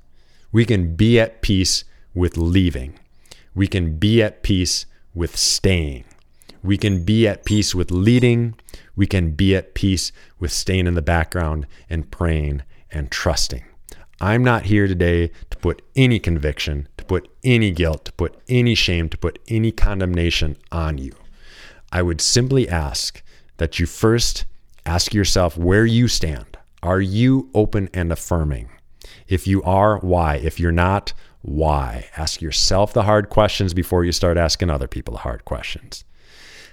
We 0.52 0.64
can 0.64 0.94
be 0.94 1.18
at 1.18 1.42
peace 1.42 1.84
with 2.14 2.36
leaving. 2.36 2.98
We 3.54 3.66
can 3.66 3.96
be 3.96 4.22
at 4.22 4.42
peace 4.42 4.86
with 5.14 5.36
staying. 5.36 6.04
We 6.62 6.76
can 6.76 7.04
be 7.04 7.26
at 7.26 7.44
peace 7.44 7.74
with 7.74 7.90
leading. 7.90 8.54
We 8.96 9.06
can 9.06 9.32
be 9.32 9.56
at 9.56 9.74
peace 9.74 10.12
with 10.38 10.52
staying 10.52 10.86
in 10.86 10.94
the 10.94 11.02
background 11.02 11.66
and 11.88 12.10
praying 12.10 12.62
and 12.90 13.10
trusting. 13.10 13.64
I'm 14.20 14.44
not 14.44 14.66
here 14.66 14.86
today 14.86 15.30
to 15.50 15.56
put 15.58 15.82
any 15.96 16.18
conviction, 16.18 16.88
to 16.98 17.04
put 17.04 17.28
any 17.42 17.70
guilt, 17.70 18.04
to 18.04 18.12
put 18.12 18.36
any 18.48 18.74
shame, 18.74 19.08
to 19.08 19.16
put 19.16 19.38
any 19.48 19.72
condemnation 19.72 20.56
on 20.70 20.98
you. 20.98 21.12
I 21.90 22.02
would 22.02 22.20
simply 22.20 22.68
ask 22.68 23.22
that 23.56 23.78
you 23.78 23.86
first 23.86 24.44
Ask 24.86 25.12
yourself 25.14 25.56
where 25.56 25.84
you 25.84 26.08
stand. 26.08 26.58
Are 26.82 27.00
you 27.00 27.50
open 27.54 27.90
and 27.92 28.10
affirming? 28.10 28.70
If 29.28 29.46
you 29.46 29.62
are, 29.62 29.98
why? 29.98 30.36
If 30.36 30.58
you're 30.58 30.72
not, 30.72 31.12
why? 31.42 32.08
Ask 32.16 32.42
yourself 32.42 32.92
the 32.92 33.04
hard 33.04 33.30
questions 33.30 33.72
before 33.72 34.04
you 34.04 34.12
start 34.12 34.36
asking 34.36 34.70
other 34.70 34.88
people 34.88 35.12
the 35.12 35.20
hard 35.20 35.44
questions. 35.44 36.04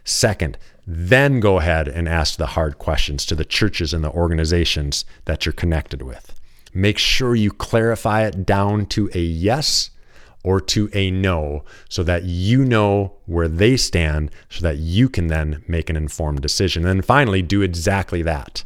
Second, 0.04 0.58
then 0.86 1.40
go 1.40 1.60
ahead 1.60 1.88
and 1.88 2.08
ask 2.08 2.38
the 2.38 2.48
hard 2.48 2.78
questions 2.78 3.26
to 3.26 3.36
the 3.36 3.46
churches 3.46 3.94
and 3.94 4.04
the 4.04 4.12
organizations 4.12 5.06
that 5.26 5.46
you're 5.46 5.54
connected 5.54 6.02
with. 6.02 6.34
Make 6.74 6.98
sure 6.98 7.36
you 7.36 7.52
clarify 7.52 8.26
it 8.26 8.46
down 8.46 8.86
to 8.88 9.10
a 9.14 9.20
yes 9.20 9.90
or 10.44 10.62
to 10.62 10.90
a 10.94 11.12
no 11.12 11.66
so 11.90 12.04
that 12.04 12.24
you 12.24 12.64
know 12.64 13.14
where 13.26 13.48
they 13.48 13.76
stand 13.76 14.32
so 14.50 14.62
that 14.62 14.78
you 14.78 15.10
can 15.10 15.28
then 15.28 15.64
make 15.68 15.90
an 15.90 15.98
informed 15.98 16.42
decision. 16.42 16.86
And 16.86 17.04
finally, 17.04 17.42
do 17.42 17.62
exactly 17.62 18.22
that. 18.22 18.64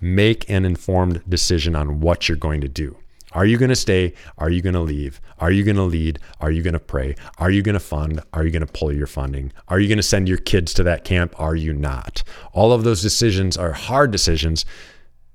Make 0.00 0.48
an 0.48 0.64
informed 0.64 1.22
decision 1.28 1.76
on 1.76 2.00
what 2.00 2.28
you're 2.28 2.36
going 2.36 2.62
to 2.62 2.68
do. 2.68 2.96
Are 3.32 3.46
you 3.46 3.58
going 3.58 3.68
to 3.68 3.76
stay? 3.76 4.14
Are 4.38 4.50
you 4.50 4.60
going 4.60 4.74
to 4.74 4.80
leave? 4.80 5.20
Are 5.38 5.50
you 5.50 5.62
going 5.62 5.76
to 5.76 5.82
lead? 5.82 6.18
Are 6.40 6.50
you 6.50 6.62
going 6.62 6.74
to 6.74 6.80
pray? 6.80 7.14
Are 7.38 7.50
you 7.50 7.62
going 7.62 7.74
to 7.74 7.80
fund? 7.80 8.20
Are 8.32 8.44
you 8.44 8.50
going 8.50 8.66
to 8.66 8.72
pull 8.72 8.92
your 8.92 9.06
funding? 9.06 9.52
Are 9.68 9.78
you 9.78 9.88
going 9.88 9.98
to 9.98 10.02
send 10.02 10.28
your 10.28 10.38
kids 10.38 10.74
to 10.74 10.82
that 10.82 11.04
camp? 11.04 11.38
Are 11.38 11.54
you 11.54 11.72
not? 11.72 12.22
All 12.52 12.72
of 12.72 12.82
those 12.82 13.02
decisions 13.02 13.56
are 13.56 13.72
hard 13.72 14.10
decisions, 14.10 14.64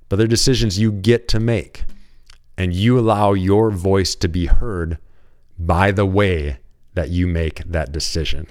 but 0.09 0.17
they're 0.17 0.27
decisions 0.27 0.77
you 0.77 0.91
get 0.91 1.27
to 1.29 1.39
make. 1.39 1.85
And 2.57 2.73
you 2.73 2.99
allow 2.99 3.33
your 3.33 3.71
voice 3.71 4.15
to 4.15 4.27
be 4.27 4.45
heard 4.45 4.97
by 5.57 5.91
the 5.91 6.05
way 6.05 6.57
that 6.93 7.09
you 7.09 7.27
make 7.27 7.63
that 7.65 7.91
decision. 7.91 8.47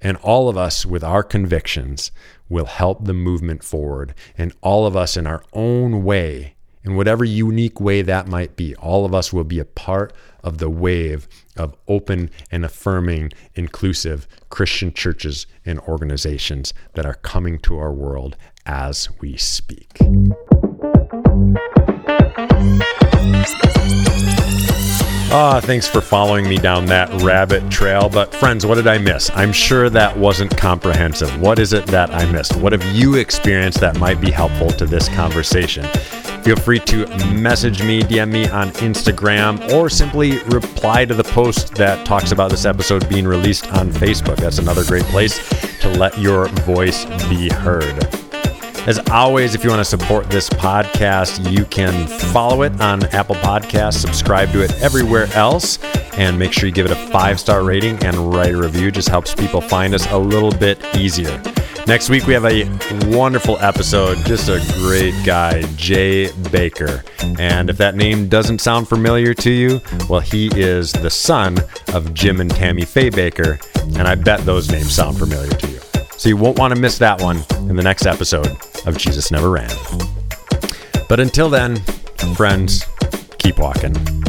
And 0.00 0.16
all 0.18 0.48
of 0.50 0.56
us 0.56 0.84
with 0.84 1.02
our 1.02 1.22
convictions 1.22 2.12
will 2.48 2.66
help 2.66 3.04
the 3.04 3.14
movement 3.14 3.64
forward. 3.64 4.14
And 4.36 4.52
all 4.60 4.86
of 4.86 4.96
us 4.96 5.16
in 5.16 5.26
our 5.26 5.42
own 5.54 6.04
way, 6.04 6.54
in 6.84 6.96
whatever 6.96 7.24
unique 7.24 7.80
way 7.80 8.02
that 8.02 8.28
might 8.28 8.56
be, 8.56 8.76
all 8.76 9.04
of 9.04 9.14
us 9.14 9.32
will 9.32 9.44
be 9.44 9.58
a 9.58 9.64
part 9.64 10.12
of 10.42 10.58
the 10.58 10.68
wave 10.68 11.26
of 11.56 11.74
open 11.88 12.30
and 12.50 12.64
affirming, 12.64 13.32
inclusive 13.54 14.28
Christian 14.50 14.92
churches 14.92 15.46
and 15.64 15.80
organizations 15.80 16.74
that 16.92 17.06
are 17.06 17.14
coming 17.14 17.58
to 17.60 17.78
our 17.78 17.92
world 17.92 18.36
as 18.66 19.08
we 19.20 19.36
speak. 19.36 19.98
Ah, 25.36 25.60
thanks 25.60 25.88
for 25.88 26.00
following 26.00 26.48
me 26.48 26.58
down 26.58 26.86
that 26.86 27.10
rabbit 27.22 27.68
trail. 27.68 28.08
But, 28.08 28.32
friends, 28.36 28.64
what 28.64 28.76
did 28.76 28.86
I 28.86 28.98
miss? 28.98 29.30
I'm 29.30 29.52
sure 29.52 29.90
that 29.90 30.16
wasn't 30.16 30.56
comprehensive. 30.56 31.40
What 31.40 31.58
is 31.58 31.72
it 31.72 31.86
that 31.86 32.14
I 32.14 32.30
missed? 32.30 32.54
What 32.54 32.72
have 32.72 32.84
you 32.94 33.16
experienced 33.16 33.80
that 33.80 33.98
might 33.98 34.20
be 34.20 34.30
helpful 34.30 34.70
to 34.70 34.86
this 34.86 35.08
conversation? 35.08 35.84
Feel 36.44 36.56
free 36.56 36.78
to 36.80 37.06
message 37.32 37.82
me, 37.82 38.02
DM 38.02 38.30
me 38.30 38.46
on 38.50 38.68
Instagram, 38.72 39.72
or 39.72 39.88
simply 39.88 40.40
reply 40.42 41.06
to 41.06 41.14
the 41.14 41.24
post 41.24 41.74
that 41.76 42.04
talks 42.04 42.32
about 42.32 42.50
this 42.50 42.66
episode 42.66 43.08
being 43.08 43.26
released 43.26 43.72
on 43.72 43.88
Facebook. 43.88 44.36
That's 44.36 44.58
another 44.58 44.84
great 44.84 45.04
place 45.04 45.38
to 45.80 45.88
let 45.88 46.18
your 46.18 46.48
voice 46.48 47.06
be 47.30 47.48
heard. 47.48 47.96
As 48.86 48.98
always, 49.10 49.54
if 49.54 49.64
you 49.64 49.70
want 49.70 49.80
to 49.80 49.86
support 49.86 50.28
this 50.28 50.50
podcast, 50.50 51.50
you 51.50 51.64
can 51.64 52.06
follow 52.06 52.60
it 52.60 52.78
on 52.78 53.02
Apple 53.06 53.36
Podcasts, 53.36 53.94
subscribe 53.94 54.52
to 54.52 54.62
it 54.62 54.70
everywhere 54.82 55.28
else, 55.32 55.82
and 56.18 56.38
make 56.38 56.52
sure 56.52 56.66
you 56.66 56.74
give 56.74 56.84
it 56.84 56.92
a 56.92 57.06
five 57.08 57.40
star 57.40 57.64
rating 57.64 57.96
and 58.04 58.34
write 58.34 58.52
a 58.52 58.58
review. 58.58 58.90
Just 58.90 59.08
helps 59.08 59.34
people 59.34 59.62
find 59.62 59.94
us 59.94 60.06
a 60.10 60.18
little 60.18 60.52
bit 60.52 60.78
easier. 60.94 61.42
Next 61.86 62.08
week, 62.08 62.26
we 62.26 62.32
have 62.32 62.46
a 62.46 62.64
wonderful 63.14 63.58
episode. 63.58 64.16
Just 64.24 64.48
a 64.48 64.58
great 64.78 65.14
guy, 65.22 65.62
Jay 65.76 66.28
Bakker. 66.28 67.04
And 67.38 67.68
if 67.68 67.76
that 67.76 67.94
name 67.94 68.26
doesn't 68.26 68.60
sound 68.60 68.88
familiar 68.88 69.34
to 69.34 69.50
you, 69.50 69.82
well, 70.08 70.20
he 70.20 70.48
is 70.58 70.92
the 70.92 71.10
son 71.10 71.58
of 71.92 72.14
Jim 72.14 72.40
and 72.40 72.50
Tammy 72.50 72.86
Faye 72.86 73.10
Bakker. 73.10 73.60
And 73.98 74.08
I 74.08 74.14
bet 74.14 74.40
those 74.46 74.70
names 74.70 74.94
sound 74.94 75.18
familiar 75.18 75.50
to 75.50 75.66
you. 75.68 75.78
So 76.16 76.30
you 76.30 76.38
won't 76.38 76.58
want 76.58 76.74
to 76.74 76.80
miss 76.80 76.96
that 76.98 77.20
one 77.20 77.44
in 77.68 77.76
the 77.76 77.82
next 77.82 78.06
episode 78.06 78.48
of 78.86 78.96
Jesus 78.96 79.30
Never 79.30 79.50
Ran. 79.50 79.70
But 81.06 81.20
until 81.20 81.50
then, 81.50 81.76
friends, 82.34 82.82
keep 83.38 83.58
walking. 83.58 84.23